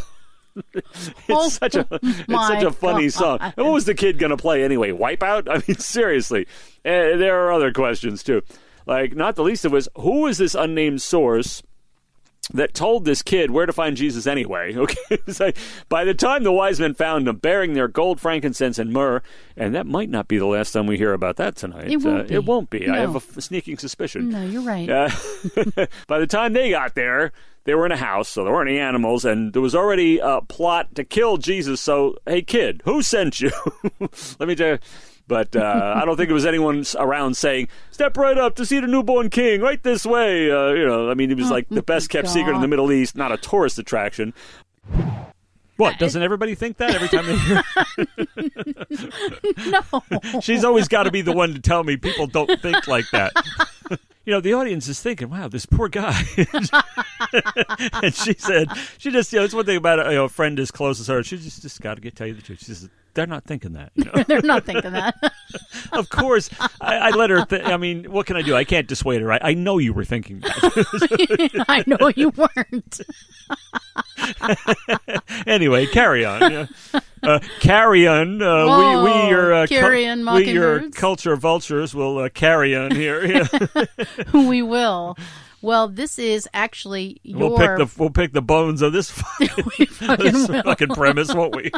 It's 0.74 1.10
Oh, 1.28 1.48
such 1.48 1.74
a 1.76 1.86
it's 2.02 2.26
such 2.48 2.62
a 2.62 2.70
funny 2.70 3.06
God. 3.06 3.12
song. 3.12 3.38
And 3.56 3.66
what 3.66 3.72
was 3.74 3.84
the 3.84 3.94
kid 3.94 4.18
gonna 4.18 4.36
play 4.36 4.64
anyway? 4.64 4.90
Wipeout? 4.90 5.48
I 5.48 5.62
mean, 5.66 5.76
seriously. 5.78 6.46
Uh, 6.84 7.16
there 7.16 7.44
are 7.46 7.52
other 7.52 7.72
questions 7.72 8.22
too. 8.22 8.42
Like, 8.86 9.14
not 9.14 9.36
the 9.36 9.42
least 9.44 9.64
of 9.64 9.72
which, 9.72 9.88
who 9.96 10.26
is 10.26 10.38
this 10.38 10.54
unnamed 10.54 11.02
source 11.02 11.62
that 12.54 12.72
told 12.72 13.04
this 13.04 13.20
kid 13.20 13.50
where 13.50 13.66
to 13.66 13.72
find 13.74 13.94
Jesus 13.98 14.26
anyway. 14.26 14.74
Okay, 14.78 15.52
by 15.90 16.04
the 16.04 16.14
time 16.14 16.44
the 16.44 16.52
wise 16.52 16.80
men 16.80 16.94
found 16.94 17.28
him, 17.28 17.36
bearing 17.36 17.74
their 17.74 17.88
gold, 17.88 18.18
frankincense, 18.20 18.78
and 18.78 18.90
myrrh, 18.90 19.22
and 19.54 19.74
that 19.74 19.86
might 19.86 20.08
not 20.08 20.28
be 20.28 20.38
the 20.38 20.46
last 20.46 20.72
time 20.72 20.86
we 20.86 20.96
hear 20.96 21.12
about 21.12 21.36
that 21.36 21.56
tonight. 21.56 21.90
It 21.92 21.98
won't 22.02 22.20
Uh, 22.20 22.22
be. 22.24 22.34
It 22.34 22.44
won't 22.46 22.70
be. 22.70 22.84
I 22.88 22.92
No. 22.94 23.00
have 23.00 23.14
a 23.16 23.18
f- 23.18 23.40
sneaking 23.40 23.76
suspicion. 23.76 24.30
No, 24.30 24.42
you're 24.42 24.62
right. 24.62 24.88
Uh, 24.88 25.10
by 26.06 26.18
the 26.18 26.26
time 26.26 26.54
they 26.54 26.70
got 26.70 26.94
there, 26.94 27.32
they 27.68 27.74
were 27.74 27.84
in 27.84 27.92
a 27.92 27.98
house, 27.98 28.30
so 28.30 28.44
there 28.44 28.52
weren't 28.54 28.70
any 28.70 28.78
animals, 28.78 29.26
and 29.26 29.52
there 29.52 29.60
was 29.60 29.74
already 29.74 30.18
a 30.20 30.40
plot 30.40 30.94
to 30.94 31.04
kill 31.04 31.36
Jesus. 31.36 31.82
So, 31.82 32.16
hey, 32.24 32.40
kid, 32.40 32.80
who 32.86 33.02
sent 33.02 33.42
you? 33.42 33.50
Let 34.38 34.48
me 34.48 34.54
tell 34.54 34.68
you. 34.68 34.78
But 35.26 35.54
uh, 35.54 35.92
I 35.94 36.06
don't 36.06 36.16
think 36.16 36.30
it 36.30 36.32
was 36.32 36.46
anyone 36.46 36.86
around 36.98 37.36
saying, 37.36 37.68
"Step 37.90 38.16
right 38.16 38.38
up 38.38 38.56
to 38.56 38.64
see 38.64 38.80
the 38.80 38.86
newborn 38.86 39.28
king, 39.28 39.60
right 39.60 39.82
this 39.82 40.06
way." 40.06 40.50
Uh, 40.50 40.68
you 40.68 40.86
know, 40.86 41.10
I 41.10 41.14
mean, 41.14 41.30
it 41.30 41.36
was 41.36 41.50
like 41.50 41.68
the 41.68 41.82
best 41.82 42.08
kept 42.08 42.28
secret 42.28 42.54
in 42.54 42.62
the 42.62 42.68
Middle 42.68 42.90
East, 42.90 43.14
not 43.14 43.32
a 43.32 43.36
tourist 43.36 43.78
attraction. 43.78 44.32
What 45.76 45.98
doesn't 45.98 46.22
everybody 46.22 46.54
think 46.54 46.78
that 46.78 46.94
every 46.94 47.08
time 47.08 47.26
they 47.26 47.36
hear? 47.36 47.62
No, 50.32 50.40
She's 50.40 50.64
always 50.64 50.88
got 50.88 51.02
to 51.02 51.10
be 51.10 51.20
the 51.20 51.32
one 51.32 51.52
to 51.52 51.60
tell 51.60 51.84
me 51.84 51.98
people 51.98 52.26
don't 52.26 52.60
think 52.62 52.88
like 52.88 53.04
that. 53.12 53.32
You 54.28 54.34
know, 54.34 54.40
the 54.42 54.52
audience 54.52 54.88
is 54.88 55.00
thinking, 55.00 55.30
"Wow, 55.30 55.48
this 55.48 55.64
poor 55.64 55.88
guy." 55.88 56.12
and 58.02 58.14
she 58.14 58.34
said, 58.34 58.68
"She 58.98 59.10
just, 59.10 59.32
you 59.32 59.38
know, 59.38 59.46
it's 59.46 59.54
one 59.54 59.64
thing 59.64 59.78
about 59.78 60.06
a, 60.06 60.10
you 60.10 60.16
know, 60.16 60.24
a 60.24 60.28
friend 60.28 60.60
as 60.60 60.70
close 60.70 61.00
as 61.00 61.06
her. 61.06 61.22
She 61.22 61.38
just, 61.38 61.62
just 61.62 61.80
got 61.80 61.94
to 61.94 62.02
get 62.02 62.14
tell 62.14 62.26
you 62.26 62.34
the 62.34 62.42
truth. 62.42 62.58
She 62.58 62.66
says 62.66 62.90
they're 63.14 63.26
not 63.26 63.44
thinking 63.44 63.72
that. 63.72 63.90
You 63.94 64.04
know? 64.04 64.22
they're 64.28 64.42
not 64.42 64.66
thinking 64.66 64.92
that. 64.92 65.14
of 65.92 66.10
course, 66.10 66.50
I, 66.78 66.96
I 66.96 67.10
let 67.12 67.30
her. 67.30 67.46
Th- 67.46 67.64
I 67.64 67.78
mean, 67.78 68.04
what 68.12 68.26
can 68.26 68.36
I 68.36 68.42
do? 68.42 68.54
I 68.54 68.64
can't 68.64 68.86
dissuade 68.86 69.22
her. 69.22 69.32
I, 69.32 69.38
I 69.40 69.54
know 69.54 69.78
you 69.78 69.94
were 69.94 70.04
thinking 70.04 70.40
that. 70.40 71.64
I 71.66 71.84
know 71.86 72.12
you 72.14 72.28
weren't. 72.28 73.00
anyway, 75.46 75.86
carry 75.86 76.26
on. 76.26 76.52
Yeah. 76.52 76.66
Uh, 77.22 77.40
carry 77.60 78.06
on. 78.06 78.40
Uh, 78.42 78.66
Whoa, 78.66 79.04
we, 79.04 79.10
we, 79.10 79.28
your, 79.28 79.52
uh, 79.52 79.66
carry 79.66 80.06
on, 80.06 80.24
we, 80.34 80.50
your 80.52 80.90
culture 80.90 81.36
vultures 81.36 81.94
will 81.94 82.18
uh, 82.18 82.28
carry 82.28 82.76
on 82.76 82.90
here. 82.92 83.18
Yeah. 83.28 83.46
we 84.32 84.62
will. 84.62 85.16
Well, 85.60 85.88
this 85.88 86.18
is 86.18 86.48
actually 86.54 87.20
your. 87.22 87.50
We'll 87.50 87.58
pick 87.58 87.76
the 87.76 87.90
we'll 87.98 88.10
pick 88.10 88.32
the 88.32 88.42
bones 88.42 88.80
of 88.80 88.92
this, 88.92 89.10
we 89.40 89.86
fucking 89.86 90.32
this 90.32 90.46
fucking 90.46 90.88
premise, 90.88 91.34
won't 91.34 91.56
we? 91.56 91.70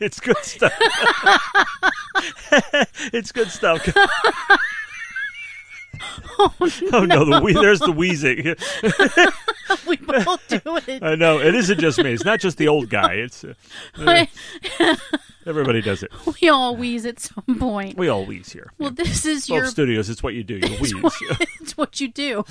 it's 0.00 0.20
good 0.20 0.36
stuff. 0.42 0.72
it's 3.12 3.32
good 3.32 3.50
stuff. 3.50 3.88
oh 6.38 7.04
no, 7.06 7.24
the 7.24 7.40
wee- 7.42 7.52
there's 7.52 7.80
the 7.80 7.92
wheezing. 7.92 8.54
we 9.86 9.96
both 9.96 10.46
do 10.48 10.60
it. 10.88 11.02
I 11.02 11.14
know 11.14 11.38
it 11.38 11.54
isn't 11.54 11.80
just 11.80 11.98
me. 11.98 12.12
It's 12.12 12.24
not 12.24 12.40
just 12.40 12.58
the 12.58 12.68
old 12.68 12.88
guy. 12.88 13.14
It's 13.14 13.44
uh, 13.44 14.26
everybody 15.46 15.80
does 15.82 16.02
it. 16.02 16.10
we 16.40 16.48
all 16.48 16.76
wheeze 16.76 17.06
at 17.06 17.20
some 17.20 17.58
point. 17.58 17.96
We 17.96 18.08
all 18.08 18.24
wheeze 18.26 18.52
here. 18.52 18.70
Well, 18.78 18.90
this 18.90 19.24
is 19.26 19.46
Both 19.46 19.56
your 19.56 19.66
studios. 19.66 20.10
It's 20.10 20.22
what 20.22 20.34
you 20.34 20.44
do. 20.44 20.56
You 20.56 20.76
wheeze. 20.78 20.94
what, 21.02 21.12
it's 21.60 21.76
what 21.76 22.00
you 22.00 22.08
do. 22.08 22.44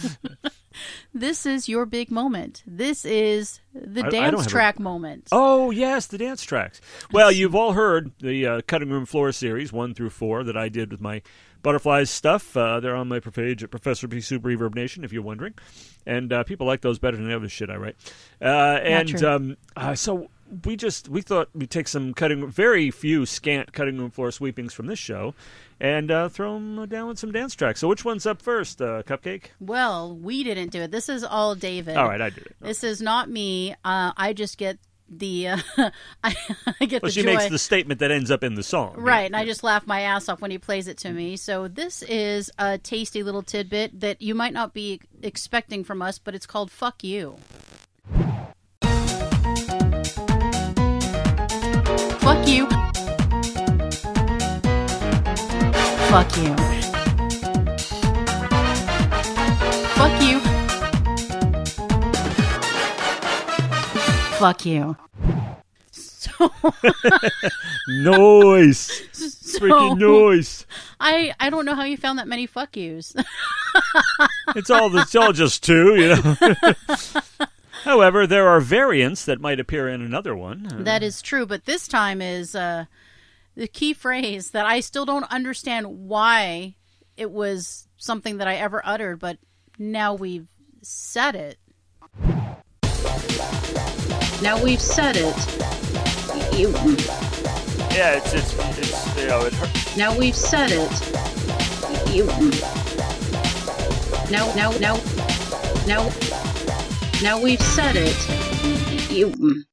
this 1.14 1.46
is 1.46 1.68
your 1.68 1.86
big 1.86 2.12
moment. 2.12 2.64
This 2.66 3.06
is 3.06 3.60
the 3.74 4.04
I- 4.04 4.08
I 4.08 4.10
dance 4.10 4.46
a- 4.46 4.50
track 4.50 4.80
moment. 4.80 5.28
Oh 5.32 5.72
yes, 5.72 6.08
the 6.08 6.18
dance 6.18 6.44
tracks. 6.44 6.82
Well, 7.12 7.32
you've 7.32 7.56
all 7.56 7.74
heard 7.74 8.12
the 8.20 8.46
uh, 8.46 8.62
cutting 8.68 8.90
room 8.90 9.06
floor 9.06 9.32
series 9.32 9.72
one 9.74 9.94
through 9.94 10.12
four 10.12 10.44
that 10.44 10.58
I 10.58 10.70
did 10.70 10.92
with 10.92 11.02
my 11.02 11.22
butterflies 11.62 12.10
stuff. 12.10 12.56
Uh, 12.56 12.80
they're 12.80 12.96
on 12.96 13.08
my 13.08 13.20
page 13.20 13.64
at 13.64 13.72
Professor 13.72 14.08
P 14.08 14.22
Super 14.22 14.50
Reverb 14.50 14.76
Nation, 14.76 15.04
if 15.04 15.14
you're 15.14 15.22
wondering. 15.22 15.54
And 16.06 16.34
uh, 16.34 16.44
people 16.44 16.66
like 16.66 16.82
those 16.82 17.00
better 17.00 17.18
than 17.18 17.28
the 17.28 17.36
other 17.36 17.50
shit 17.50 17.70
I 17.70 17.76
write. 17.76 17.96
Uh, 18.42 18.80
and 18.84 19.24
um, 19.24 19.58
uh, 19.76 19.96
so 19.96 20.30
we 20.66 20.76
just 20.76 21.08
we 21.10 21.22
thought 21.22 21.50
we'd 21.54 21.70
take 21.70 21.88
some 21.88 22.14
cutting, 22.14 22.48
very 22.50 22.92
few 22.92 23.26
scant 23.26 23.74
cutting 23.74 23.98
room 23.98 24.12
floor 24.12 24.32
sweepings 24.32 24.74
from 24.74 24.88
this 24.88 25.00
show, 25.00 25.34
and 25.80 26.12
uh, 26.12 26.30
throw 26.30 26.56
them 26.56 26.88
down 26.90 27.08
with 27.08 27.20
some 27.20 27.32
dance 27.32 27.56
tracks. 27.56 27.80
So 27.80 27.88
which 27.88 28.04
one's 28.04 28.26
up 28.26 28.42
first, 28.42 28.82
uh, 28.82 29.04
Cupcake? 29.04 29.46
Well, 29.60 30.16
we 30.16 30.44
didn't 30.44 30.70
do 30.70 30.82
it. 30.82 30.92
This 30.92 31.10
is 31.10 31.24
all 31.24 31.56
David. 31.56 31.98
All 31.98 32.08
right, 32.08 32.22
I 32.22 32.30
did 32.30 32.46
it. 32.48 32.56
This 32.60 32.84
is 32.84 33.02
not 33.02 33.30
me. 33.30 33.74
Uh, 33.86 34.12
I 34.18 34.34
just 34.34 34.58
get 34.58 34.78
the 35.12 35.50
uh, 35.50 35.58
I, 36.24 36.36
I 36.80 36.86
get 36.86 37.02
Well, 37.04 37.10
the 37.10 37.14
she 37.14 37.24
joy. 37.24 37.36
makes 37.36 37.50
the 37.50 37.60
statement 37.60 38.00
that 38.00 38.12
ends 38.12 38.32
up 38.32 38.44
in 38.44 38.56
the 38.56 38.64
song. 38.64 38.96
Right, 38.98 39.26
and 39.26 39.36
I 39.36 39.46
just 39.46 39.64
laugh 39.64 39.86
my 39.86 40.02
ass 40.02 40.30
off 40.30 40.42
when 40.42 40.52
he 40.52 40.58
plays 40.58 40.88
it 40.88 40.98
to 41.00 41.12
me. 41.12 41.36
So 41.38 41.68
this 41.68 42.02
is 42.04 42.50
a 42.58 42.78
tasty 42.78 43.22
little 43.24 43.44
tidbit 43.44 44.00
that 44.00 44.22
you 44.22 44.34
might 44.36 44.54
not 44.54 44.74
be 44.74 45.02
expecting 45.22 45.84
from 45.84 46.02
us, 46.02 46.18
but 46.18 46.34
it's 46.34 46.46
called 46.46 46.72
"fuck 46.72 47.04
you." 47.04 47.36
Fuck 52.20 52.48
you. 52.48 52.68
Fuck 56.10 56.38
you. 56.38 56.81
Fuck 64.42 64.66
you. 64.66 64.98
So, 65.92 66.32
Noise, 67.88 68.90
freaking 69.14 70.00
noise. 70.00 70.66
I 71.00 71.32
I 71.40 71.52
don't 71.52 71.64
know 71.64 71.76
how 71.76 71.84
you 71.84 71.96
found 71.96 72.18
that 72.18 72.28
many 72.28 72.48
fuck 72.48 72.76
yous. 72.76 73.16
It's 74.56 74.72
all 74.72 74.98
it's 74.98 75.16
all 75.16 75.32
just 75.32 75.64
two, 75.64 75.96
you 75.96 76.08
know. 76.10 76.36
However, 77.84 78.26
there 78.26 78.50
are 78.50 78.60
variants 78.60 79.26
that 79.26 79.40
might 79.40 79.60
appear 79.60 79.88
in 79.88 80.02
another 80.02 80.36
one. 80.36 80.68
Uh, 80.74 80.84
that 80.84 81.04
is 81.04 81.22
true, 81.22 81.46
but 81.46 81.66
this 81.66 81.88
time 81.88 82.20
is 82.20 82.56
uh, 82.56 82.86
the 83.56 83.68
key 83.68 83.94
phrase 83.94 84.50
that 84.52 84.66
I 84.66 84.80
still 84.80 85.06
don't 85.06 85.32
understand 85.32 86.08
why 86.08 86.76
it 87.16 87.32
was 87.32 87.88
something 87.98 88.38
that 88.38 88.48
I 88.48 88.56
ever 88.56 88.82
uttered, 88.84 89.20
but 89.20 89.38
now 89.78 90.16
we've 90.16 90.48
said 90.82 91.36
it. 91.36 91.58
Now 94.42 94.62
we've 94.62 94.82
said 94.82 95.16
it. 95.18 95.38
You, 96.58 96.70
yeah, 97.96 98.18
it's 98.18 98.34
it's 98.34 98.56
it's 98.80 99.18
you 99.18 99.28
know 99.28 99.42
it 99.42 99.54
hurt. 99.54 99.98
now 99.98 100.18
we've 100.18 100.36
said 100.36 100.72
it. 100.72 100.92
You, 102.12 102.26
now 104.32 104.52
now 104.56 104.72
now 104.80 105.00
now 105.86 106.10
now 107.22 107.40
we've 107.40 107.62
said 107.62 107.96
it. 107.96 109.12
You. 109.12 109.64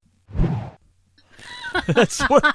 That's 1.87 2.21
what 2.29 2.55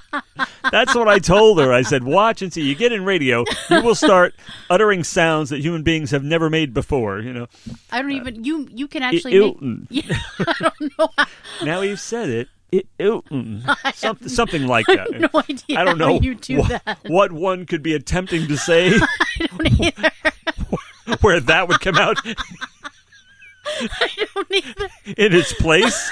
that's 0.72 0.96
what 0.96 1.08
I 1.08 1.20
told 1.20 1.60
her. 1.60 1.72
I 1.74 1.82
said, 1.82 2.04
"Watch 2.04 2.42
and 2.42 2.52
see. 2.52 2.62
You 2.62 2.76
get 2.76 2.92
in 2.92 3.06
radio, 3.06 3.44
you 3.70 3.82
will 3.82 3.96
start 3.96 4.34
uttering 4.70 5.04
sounds 5.04 5.50
that 5.50 5.60
human 5.60 5.84
beings 5.84 6.12
have 6.12 6.24
never 6.24 6.50
made 6.50 6.74
before." 6.74 7.20
You 7.20 7.34
know, 7.34 7.48
I 7.92 8.02
don't 8.02 8.12
even 8.12 8.44
you. 8.44 8.68
You 8.72 8.88
can 8.88 9.04
actually 9.04 9.34
Ew. 9.34 9.58
make. 9.62 9.88
Yeah, 10.08 10.18
I 10.40 10.54
don't 10.60 10.98
know. 10.98 11.10
How, 11.18 11.26
now 11.66 11.82
you've 11.82 12.00
said 12.00 12.30
it. 12.30 12.48
It, 12.72 12.88
something, 13.94 14.30
something 14.30 14.66
like 14.66 14.88
that. 14.88 15.08
I 15.14 15.18
no 15.20 15.30
idea. 15.48 15.78
I 15.80 15.84
don't 15.84 16.00
how 16.00 16.08
know 16.08 16.20
you 16.20 16.34
do 16.34 16.58
wha- 16.60 16.68
that. 16.86 17.00
what 17.06 17.32
one 17.32 17.66
could 17.68 17.84
be 17.84 17.94
attempting 17.94 18.48
to 18.48 18.58
say 18.58 18.96
I 19.40 19.48
don't 19.48 19.80
either. 19.80 20.12
where 21.22 21.40
that 21.40 21.68
would 21.68 21.82
come 21.82 21.98
out 21.98 22.18
I 23.65 24.10
don't 24.34 24.52
either. 24.52 24.89
in 25.17 25.34
its 25.34 25.54
place. 25.54 26.12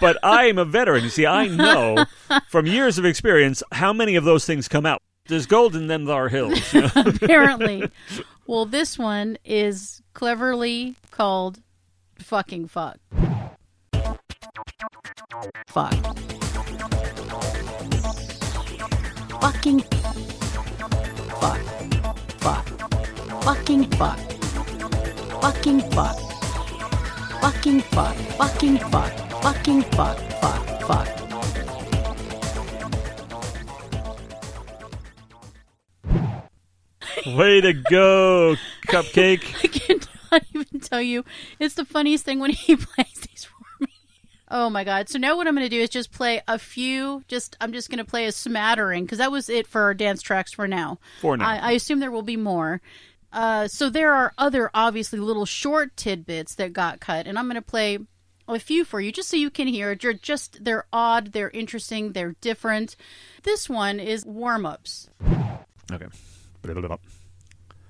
but 0.00 0.18
I'm 0.22 0.58
a 0.58 0.64
veteran. 0.64 1.04
You 1.04 1.10
see, 1.10 1.26
I 1.26 1.46
know 1.48 2.04
from 2.48 2.66
years 2.66 2.98
of 2.98 3.04
experience 3.04 3.62
how 3.72 3.92
many 3.92 4.16
of 4.16 4.24
those 4.24 4.44
things 4.46 4.68
come 4.68 4.86
out. 4.86 5.02
There's 5.26 5.46
gold 5.46 5.76
in 5.76 5.86
them 5.86 6.06
thar 6.06 6.28
hills. 6.28 6.72
you 6.72 6.82
know? 6.82 6.90
Apparently, 6.96 7.90
well, 8.46 8.66
this 8.66 8.98
one 8.98 9.36
is 9.44 10.02
cleverly 10.14 10.96
called 11.10 11.60
"fucking 12.18 12.68
fuck." 12.68 12.98
Fuck. 15.68 15.94
Fucking 19.40 19.80
fuck. 21.40 21.60
Fuck. 22.40 22.66
Fucking 23.42 23.84
fuck. 23.92 24.18
Fucking 25.40 25.80
fuck. 25.92 26.18
Fucking 27.40 27.80
fuck. 27.80 28.16
Fucking 28.36 28.78
fuck. 28.78 29.12
Fucking 29.42 29.82
fuck. 29.82 30.18
Fuck. 30.40 30.82
Fuck. 30.82 31.20
Way 37.26 37.60
to 37.60 37.72
go, 37.72 38.56
Cupcake. 38.86 39.54
I 39.64 39.68
cannot 39.68 40.46
even 40.54 40.80
tell 40.80 41.02
you. 41.02 41.24
It's 41.58 41.74
the 41.74 41.84
funniest 41.84 42.24
thing 42.24 42.40
when 42.40 42.50
he 42.50 42.76
plays 42.76 43.26
these 43.30 43.44
for 43.44 43.84
me. 43.84 43.92
Oh 44.50 44.70
my 44.70 44.84
god. 44.84 45.08
So 45.08 45.18
now 45.18 45.36
what 45.36 45.46
I'm 45.46 45.54
going 45.54 45.64
to 45.64 45.74
do 45.74 45.80
is 45.80 45.90
just 45.90 46.12
play 46.12 46.42
a 46.48 46.58
few 46.58 47.22
just 47.28 47.56
I'm 47.60 47.72
just 47.72 47.88
going 47.90 47.98
to 47.98 48.04
play 48.04 48.26
a 48.26 48.32
smattering 48.32 49.06
cuz 49.06 49.18
that 49.18 49.32
was 49.32 49.48
it 49.48 49.66
for 49.66 49.82
our 49.82 49.94
dance 49.94 50.22
tracks 50.22 50.52
for 50.52 50.66
now. 50.66 50.98
For 51.20 51.36
now. 51.36 51.48
I, 51.48 51.56
I 51.56 51.72
assume 51.72 52.00
there 52.00 52.10
will 52.10 52.22
be 52.22 52.36
more. 52.36 52.80
Uh, 53.32 53.68
so 53.68 53.88
there 53.88 54.12
are 54.12 54.32
other 54.38 54.70
obviously 54.74 55.18
little 55.18 55.46
short 55.46 55.96
tidbits 55.96 56.54
that 56.56 56.72
got 56.72 57.00
cut 57.00 57.26
and 57.26 57.38
I'm 57.38 57.46
going 57.46 57.54
to 57.54 57.62
play 57.62 57.98
a 58.48 58.58
few 58.58 58.84
for 58.84 59.00
you 59.00 59.12
just 59.12 59.28
so 59.28 59.36
you 59.36 59.50
can 59.50 59.68
hear. 59.68 59.94
They're 59.94 60.12
just 60.12 60.64
they're 60.64 60.86
odd, 60.92 61.32
they're 61.32 61.50
interesting, 61.50 62.12
they're 62.12 62.34
different. 62.40 62.96
This 63.42 63.68
one 63.68 64.00
is 64.00 64.24
warm-ups. 64.26 65.08
Okay. 65.92 66.06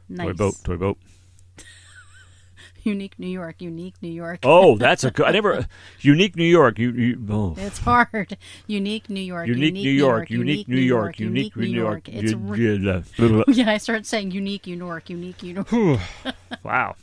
Nice. 0.08 0.26
Toy 0.26 0.32
boat, 0.32 0.54
toy 0.64 0.76
boat. 0.76 0.98
Unique 2.84 3.18
New 3.18 3.26
York, 3.26 3.60
unique 3.60 3.94
New 4.00 4.10
York. 4.10 4.40
Oh, 4.42 4.78
that's 4.78 5.04
a 5.04 5.10
good. 5.10 5.26
I 5.26 5.32
never. 5.32 5.66
Unique 6.00 6.36
New 6.36 6.44
York. 6.44 6.78
You. 6.78 6.92
you 6.92 7.26
oh. 7.30 7.54
It's 7.58 7.78
hard. 7.78 8.36
Unique 8.66 9.10
New 9.10 9.20
York. 9.20 9.48
Unique 9.48 9.74
New 9.74 9.90
York. 9.90 10.30
Unique 10.30 10.68
New 10.68 10.76
York. 10.76 11.18
Unique 11.18 11.56
New 11.56 11.66
York. 11.66 12.08
It's 12.08 12.32
re- 12.32 13.44
yeah. 13.48 13.70
I 13.70 13.76
started 13.76 14.06
saying 14.06 14.30
unique 14.30 14.66
New 14.66 14.76
York. 14.76 15.10
Unique 15.10 15.42
New 15.42 15.66
York. 15.70 16.00
Wow. 16.62 16.96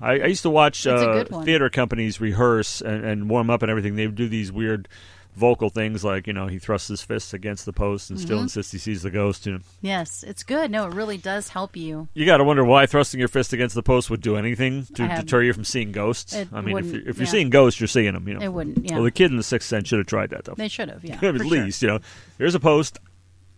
I, 0.00 0.12
I 0.12 0.26
used 0.26 0.42
to 0.42 0.50
watch 0.50 0.86
uh, 0.86 1.24
theater 1.24 1.70
companies 1.70 2.20
rehearse 2.20 2.80
and, 2.82 3.04
and 3.04 3.30
warm 3.30 3.50
up 3.50 3.62
and 3.62 3.70
everything. 3.70 3.96
They 3.96 4.06
would 4.06 4.14
do 4.14 4.28
these 4.28 4.52
weird 4.52 4.88
vocal 5.36 5.68
things 5.70 6.02
like, 6.02 6.26
you 6.26 6.32
know, 6.32 6.46
he 6.46 6.58
thrusts 6.58 6.88
his 6.88 7.02
fists 7.02 7.32
against 7.34 7.66
the 7.66 7.72
post 7.72 8.10
and 8.10 8.18
Mm-hmm. 8.18 8.26
still 8.26 8.40
insists 8.40 8.72
he 8.72 8.78
sees 8.78 9.02
the 9.02 9.10
ghost. 9.10 9.46
You 9.46 9.52
know, 9.52 9.58
Yes, 9.82 10.22
it's 10.26 10.42
good. 10.42 10.70
No, 10.70 10.86
it 10.86 10.94
really 10.94 11.18
does 11.18 11.50
help 11.50 11.76
you. 11.76 12.08
you 12.14 12.24
got 12.26 12.38
to 12.38 12.44
wonder 12.44 12.64
why 12.64 12.86
thrusting 12.86 13.20
your 13.20 13.28
fist 13.28 13.52
against 13.52 13.74
the 13.74 13.82
post 13.82 14.08
would 14.10 14.22
do 14.22 14.36
anything 14.36 14.86
to 14.94 15.06
have- 15.06 15.24
deter 15.26 15.42
you 15.42 15.52
from 15.52 15.64
seeing 15.64 15.92
ghosts. 15.92 16.34
I 16.52 16.60
mean, 16.62 16.76
if 16.78 16.86
you're, 16.86 17.08
if 17.08 17.16
you're 17.18 17.24
yeah. 17.26 17.30
seeing 17.30 17.50
ghosts, 17.50 17.80
you're 17.80 17.86
seeing 17.88 18.14
them. 18.14 18.26
You 18.26 18.34
know, 18.34 18.40
It 18.40 18.48
wouldn't. 18.52 18.84
Yeah, 18.84 18.94
Well, 18.96 19.04
the 19.04 19.10
kid 19.10 19.30
in 19.30 19.36
the 19.36 19.42
Sixth 19.42 19.68
Sense 19.68 19.88
should 19.88 19.98
have 19.98 20.06
tried 20.06 20.30
that 20.30 20.44
though. 20.44 20.54
they 20.54 20.68
should 20.68 20.88
have. 20.88 21.04
Yeah, 21.04 21.14
At 21.20 21.20
for 21.20 21.38
sure. 21.38 21.46
least, 21.46 21.82
you 21.82 21.88
know, 21.88 21.98
here's 22.38 22.54
a 22.54 22.60
post. 22.60 22.98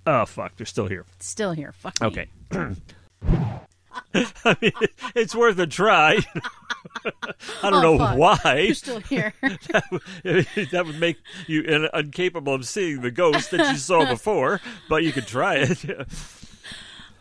Oh 0.06 0.26
fuck, 0.26 0.56
they're 0.56 0.66
still 0.66 0.86
here. 0.88 1.04
Still 1.20 1.52
here. 1.52 1.72
Fuck. 1.72 1.94
Okay. 2.02 2.26
I 4.14 4.56
mean, 4.60 4.72
it's 5.14 5.34
worth 5.34 5.58
a 5.58 5.66
try. 5.66 6.18
I 7.62 7.70
don't 7.70 7.84
Oh, 7.84 7.96
know 7.96 7.98
fuck. 7.98 8.16
why. 8.44 8.58
You're 8.66 8.74
still 8.74 9.00
here. 9.00 9.32
that 9.42 10.82
would 10.86 10.98
make 11.00 11.16
you 11.46 11.62
in- 11.62 11.88
incapable 11.94 12.54
of 12.54 12.66
seeing 12.66 13.00
the 13.02 13.10
ghost 13.10 13.50
that 13.50 13.70
you 13.72 13.76
saw 13.78 14.04
before, 14.06 14.60
but 14.88 15.02
you 15.04 15.12
could 15.12 15.26
try 15.26 15.56
it. 15.56 15.84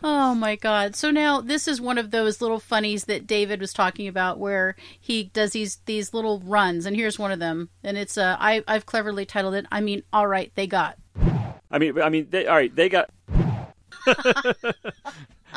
Oh 0.02 0.32
my 0.34 0.54
god. 0.54 0.94
So 0.94 1.10
now 1.10 1.40
this 1.40 1.66
is 1.66 1.80
one 1.80 1.98
of 1.98 2.12
those 2.12 2.40
little 2.40 2.60
funnies 2.60 3.06
that 3.06 3.26
David 3.26 3.60
was 3.60 3.72
talking 3.72 4.06
about 4.06 4.38
where 4.38 4.76
he 5.00 5.24
does 5.24 5.50
these 5.50 5.78
these 5.86 6.14
little 6.14 6.38
runs 6.40 6.86
and 6.86 6.94
here's 6.94 7.18
one 7.18 7.32
of 7.32 7.40
them 7.40 7.68
and 7.82 7.98
it's 7.98 8.16
uh 8.16 8.36
I 8.38 8.62
I've 8.68 8.86
cleverly 8.86 9.26
titled 9.26 9.54
it 9.54 9.66
I 9.72 9.80
mean 9.80 10.04
all 10.12 10.28
right 10.28 10.52
they 10.54 10.68
got. 10.68 10.96
I 11.70 11.78
mean, 11.78 12.00
I 12.00 12.08
mean, 12.08 12.28
they, 12.30 12.46
all 12.46 12.54
right, 12.56 12.74
they 12.74 12.88
got. 12.88 13.10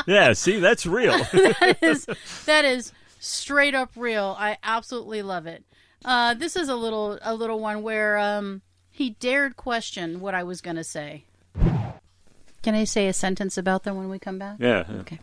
Yeah, 0.08 0.34
see, 0.34 0.60
that's 0.60 0.86
real. 0.86 1.12
that 1.12 1.78
is 1.82 2.08
that 2.46 2.66
is 2.66 2.92
straight 3.22 3.74
up 3.76 3.92
real. 3.96 4.36
I 4.38 4.58
absolutely 4.64 5.22
love 5.22 5.46
it. 5.48 5.64
Uh, 6.04 6.34
this 6.34 6.56
is 6.56 6.68
a 6.68 6.76
little 6.76 7.20
a 7.22 7.34
little 7.34 7.60
one 7.60 7.84
where 7.84 8.18
um, 8.18 8.62
he 8.90 9.12
dared 9.12 9.56
question 9.56 10.20
what 10.20 10.34
I 10.34 10.44
was 10.44 10.60
going 10.60 10.76
to 10.76 10.84
say. 10.84 11.26
Can 12.64 12.76
I 12.76 12.84
say 12.84 13.08
a 13.08 13.14
sentence 13.14 13.58
about 13.58 13.84
them 13.84 13.98
when 13.98 14.10
we 14.10 14.20
come 14.20 14.38
back? 14.38 14.58
yeah. 14.60 14.84
yeah. 14.90 14.96
Okay. 14.98 15.20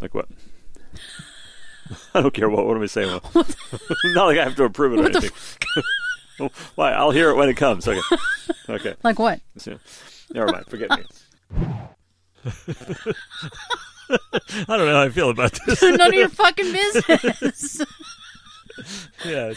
Like 0.00 0.14
what? 0.14 0.28
I 2.14 2.20
don't 2.20 2.34
care 2.34 2.48
what. 2.48 2.66
What 2.66 2.76
am 2.76 2.82
I 2.82 2.86
saying? 2.86 3.20
Not 3.34 4.26
like 4.26 4.38
I 4.38 4.44
have 4.44 4.56
to 4.56 4.64
approve 4.64 4.94
it 4.94 5.00
or 5.00 5.02
What 5.04 5.16
anything. 5.16 6.50
Why? 6.74 6.92
I'll 6.92 7.12
hear 7.12 7.30
it 7.30 7.36
when 7.36 7.48
it 7.48 7.56
comes. 7.56 7.88
Okay. 7.88 8.00
Okay. 8.68 8.94
Like 9.02 9.18
what? 9.18 9.40
Never 10.32 10.52
mind. 10.52 10.66
Forget 10.66 10.90
me. 10.90 11.04
I 14.68 14.76
don't 14.76 14.86
know 14.86 14.94
how 14.94 15.02
I 15.02 15.08
feel 15.08 15.30
about 15.30 15.58
this. 15.66 15.82
None 15.82 16.00
of 16.00 16.14
your 16.14 16.28
fucking 16.28 16.72
business. 16.72 17.82
yeah. 19.24 19.54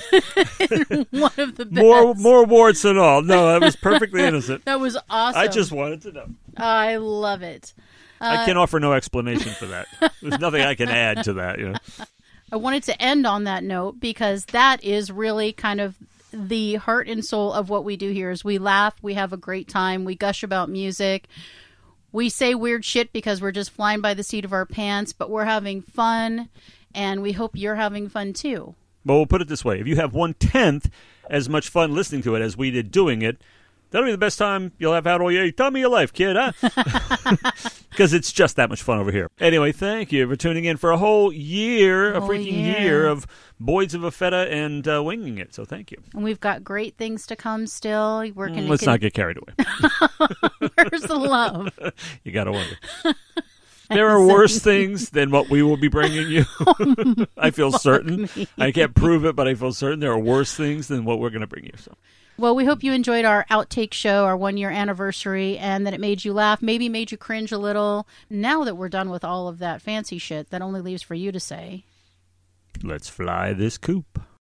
one 1.11 1.31
of 1.37 1.55
the 1.55 1.65
best. 1.65 1.71
More 1.71 2.15
more 2.15 2.45
warts 2.45 2.85
and 2.85 2.97
all. 2.97 3.21
No, 3.21 3.47
that 3.47 3.61
was 3.61 3.75
perfectly 3.75 4.23
innocent. 4.23 4.65
That 4.65 4.79
was 4.79 4.97
awesome. 5.09 5.41
I 5.41 5.47
just 5.47 5.71
wanted 5.71 6.01
to 6.03 6.11
know. 6.13 6.25
I 6.57 6.97
love 6.97 7.41
it. 7.41 7.73
I 8.21 8.43
uh, 8.43 8.45
can 8.45 8.57
offer 8.57 8.79
no 8.79 8.93
explanation 8.93 9.51
for 9.53 9.67
that. 9.67 9.87
There's 10.21 10.39
nothing 10.39 10.61
I 10.61 10.75
can 10.75 10.89
add 10.89 11.23
to 11.25 11.33
that. 11.33 11.59
You 11.59 11.69
know. 11.69 11.77
I 12.51 12.55
wanted 12.55 12.83
to 12.83 13.01
end 13.01 13.27
on 13.27 13.43
that 13.43 13.63
note 13.63 13.99
because 13.99 14.45
that 14.45 14.83
is 14.83 15.11
really 15.11 15.53
kind 15.53 15.79
of 15.79 15.95
the 16.31 16.75
heart 16.75 17.07
and 17.07 17.23
soul 17.23 17.53
of 17.53 17.69
what 17.69 17.83
we 17.83 17.97
do 17.97 18.11
here 18.11 18.31
is 18.31 18.43
we 18.43 18.57
laugh, 18.57 18.95
we 19.01 19.15
have 19.15 19.33
a 19.33 19.37
great 19.37 19.67
time, 19.67 20.05
we 20.05 20.15
gush 20.15 20.43
about 20.43 20.69
music. 20.69 21.27
We 22.11 22.29
say 22.29 22.55
weird 22.55 22.85
shit 22.85 23.13
because 23.13 23.41
we're 23.41 23.51
just 23.51 23.71
flying 23.71 24.01
by 24.01 24.13
the 24.13 24.23
seat 24.23 24.45
of 24.45 24.53
our 24.53 24.65
pants, 24.65 25.13
but 25.13 25.29
we're 25.29 25.45
having 25.45 25.81
fun 25.81 26.49
and 26.93 27.21
we 27.21 27.33
hope 27.33 27.51
you're 27.55 27.75
having 27.75 28.09
fun 28.09 28.33
too. 28.33 28.75
But 29.05 29.15
we'll 29.15 29.25
put 29.25 29.41
it 29.41 29.47
this 29.47 29.63
way: 29.63 29.79
if 29.79 29.87
you 29.87 29.95
have 29.97 30.13
one 30.13 30.33
tenth 30.33 30.89
as 31.29 31.47
much 31.47 31.69
fun 31.69 31.93
listening 31.93 32.21
to 32.23 32.35
it 32.35 32.41
as 32.41 32.57
we 32.57 32.71
did 32.71 32.91
doing 32.91 33.21
it, 33.21 33.41
that'll 33.91 34.05
be 34.05 34.11
the 34.11 34.17
best 34.17 34.37
time 34.37 34.71
you'll 34.77 34.93
have 34.93 35.05
had 35.05 35.21
all 35.21 35.31
year. 35.31 35.51
Tell 35.51 35.71
me 35.71 35.79
your 35.81 35.89
life, 35.89 36.13
kid, 36.13 36.35
huh? 36.39 36.51
Because 37.89 38.13
it's 38.13 38.31
just 38.31 38.55
that 38.55 38.69
much 38.69 38.81
fun 38.81 38.97
over 38.99 39.11
here. 39.11 39.29
Anyway, 39.41 39.73
thank 39.73 40.13
you 40.13 40.25
for 40.25 40.37
tuning 40.37 40.63
in 40.63 40.77
for 40.77 40.91
a 40.91 40.97
whole 40.97 41.33
year, 41.33 42.13
a 42.13 42.21
Whole 42.21 42.29
freaking 42.29 42.51
year. 42.63 42.79
year 42.79 43.07
of 43.07 43.27
Boyd's 43.59 43.93
of 43.93 44.05
a 44.05 44.11
Feta 44.11 44.47
and 44.49 44.87
uh, 44.87 45.03
winging 45.03 45.37
it. 45.37 45.53
So 45.53 45.65
thank 45.65 45.91
you. 45.91 45.97
And 46.13 46.23
we've 46.23 46.39
got 46.39 46.63
great 46.63 46.95
things 46.95 47.27
to 47.27 47.35
come 47.35 47.67
still. 47.67 48.19
We're 48.35 48.47
going 48.47 48.69
Let's 48.69 48.85
not 48.85 49.01
get 49.01 49.13
carried 49.13 49.37
away. 49.37 49.53
Where's 50.75 51.01
the 51.01 51.15
love? 51.15 51.77
You 52.23 52.31
got 52.31 52.45
to 52.45 52.51
wonder. 52.53 52.75
There 53.89 54.07
are 54.09 54.25
worse 54.25 54.59
things 54.59 55.09
than 55.09 55.31
what 55.31 55.49
we 55.49 55.63
will 55.63 55.77
be 55.77 55.87
bringing 55.87 56.29
you. 56.29 56.45
Oh, 56.67 57.25
I 57.37 57.51
feel 57.51 57.71
certain. 57.71 58.29
I 58.57 58.71
can't 58.71 58.93
prove 58.93 59.25
it, 59.25 59.35
but 59.35 59.47
I 59.47 59.55
feel 59.55 59.71
certain 59.71 59.99
there 59.99 60.11
are 60.11 60.19
worse 60.19 60.53
things 60.53 60.87
than 60.87 61.05
what 61.05 61.19
we're 61.19 61.29
going 61.29 61.41
to 61.41 61.47
bring 61.47 61.65
you. 61.65 61.73
So. 61.77 61.95
Well, 62.37 62.55
we 62.55 62.65
hope 62.65 62.83
you 62.83 62.93
enjoyed 62.93 63.25
our 63.25 63.45
outtake 63.49 63.93
show, 63.93 64.25
our 64.25 64.37
one 64.37 64.57
year 64.57 64.69
anniversary, 64.69 65.57
and 65.57 65.85
that 65.87 65.93
it 65.93 65.99
made 65.99 66.23
you 66.23 66.33
laugh, 66.33 66.61
maybe 66.61 66.89
made 66.89 67.11
you 67.11 67.17
cringe 67.17 67.51
a 67.51 67.57
little. 67.57 68.07
Now 68.29 68.63
that 68.63 68.75
we're 68.75 68.89
done 68.89 69.09
with 69.09 69.23
all 69.23 69.47
of 69.47 69.59
that 69.59 69.81
fancy 69.81 70.17
shit, 70.17 70.49
that 70.49 70.61
only 70.61 70.81
leaves 70.81 71.01
for 71.01 71.15
you 71.15 71.31
to 71.31 71.39
say. 71.39 71.83
Let's 72.83 73.09
fly 73.09 73.53
this 73.53 73.77
coop. 73.77 74.21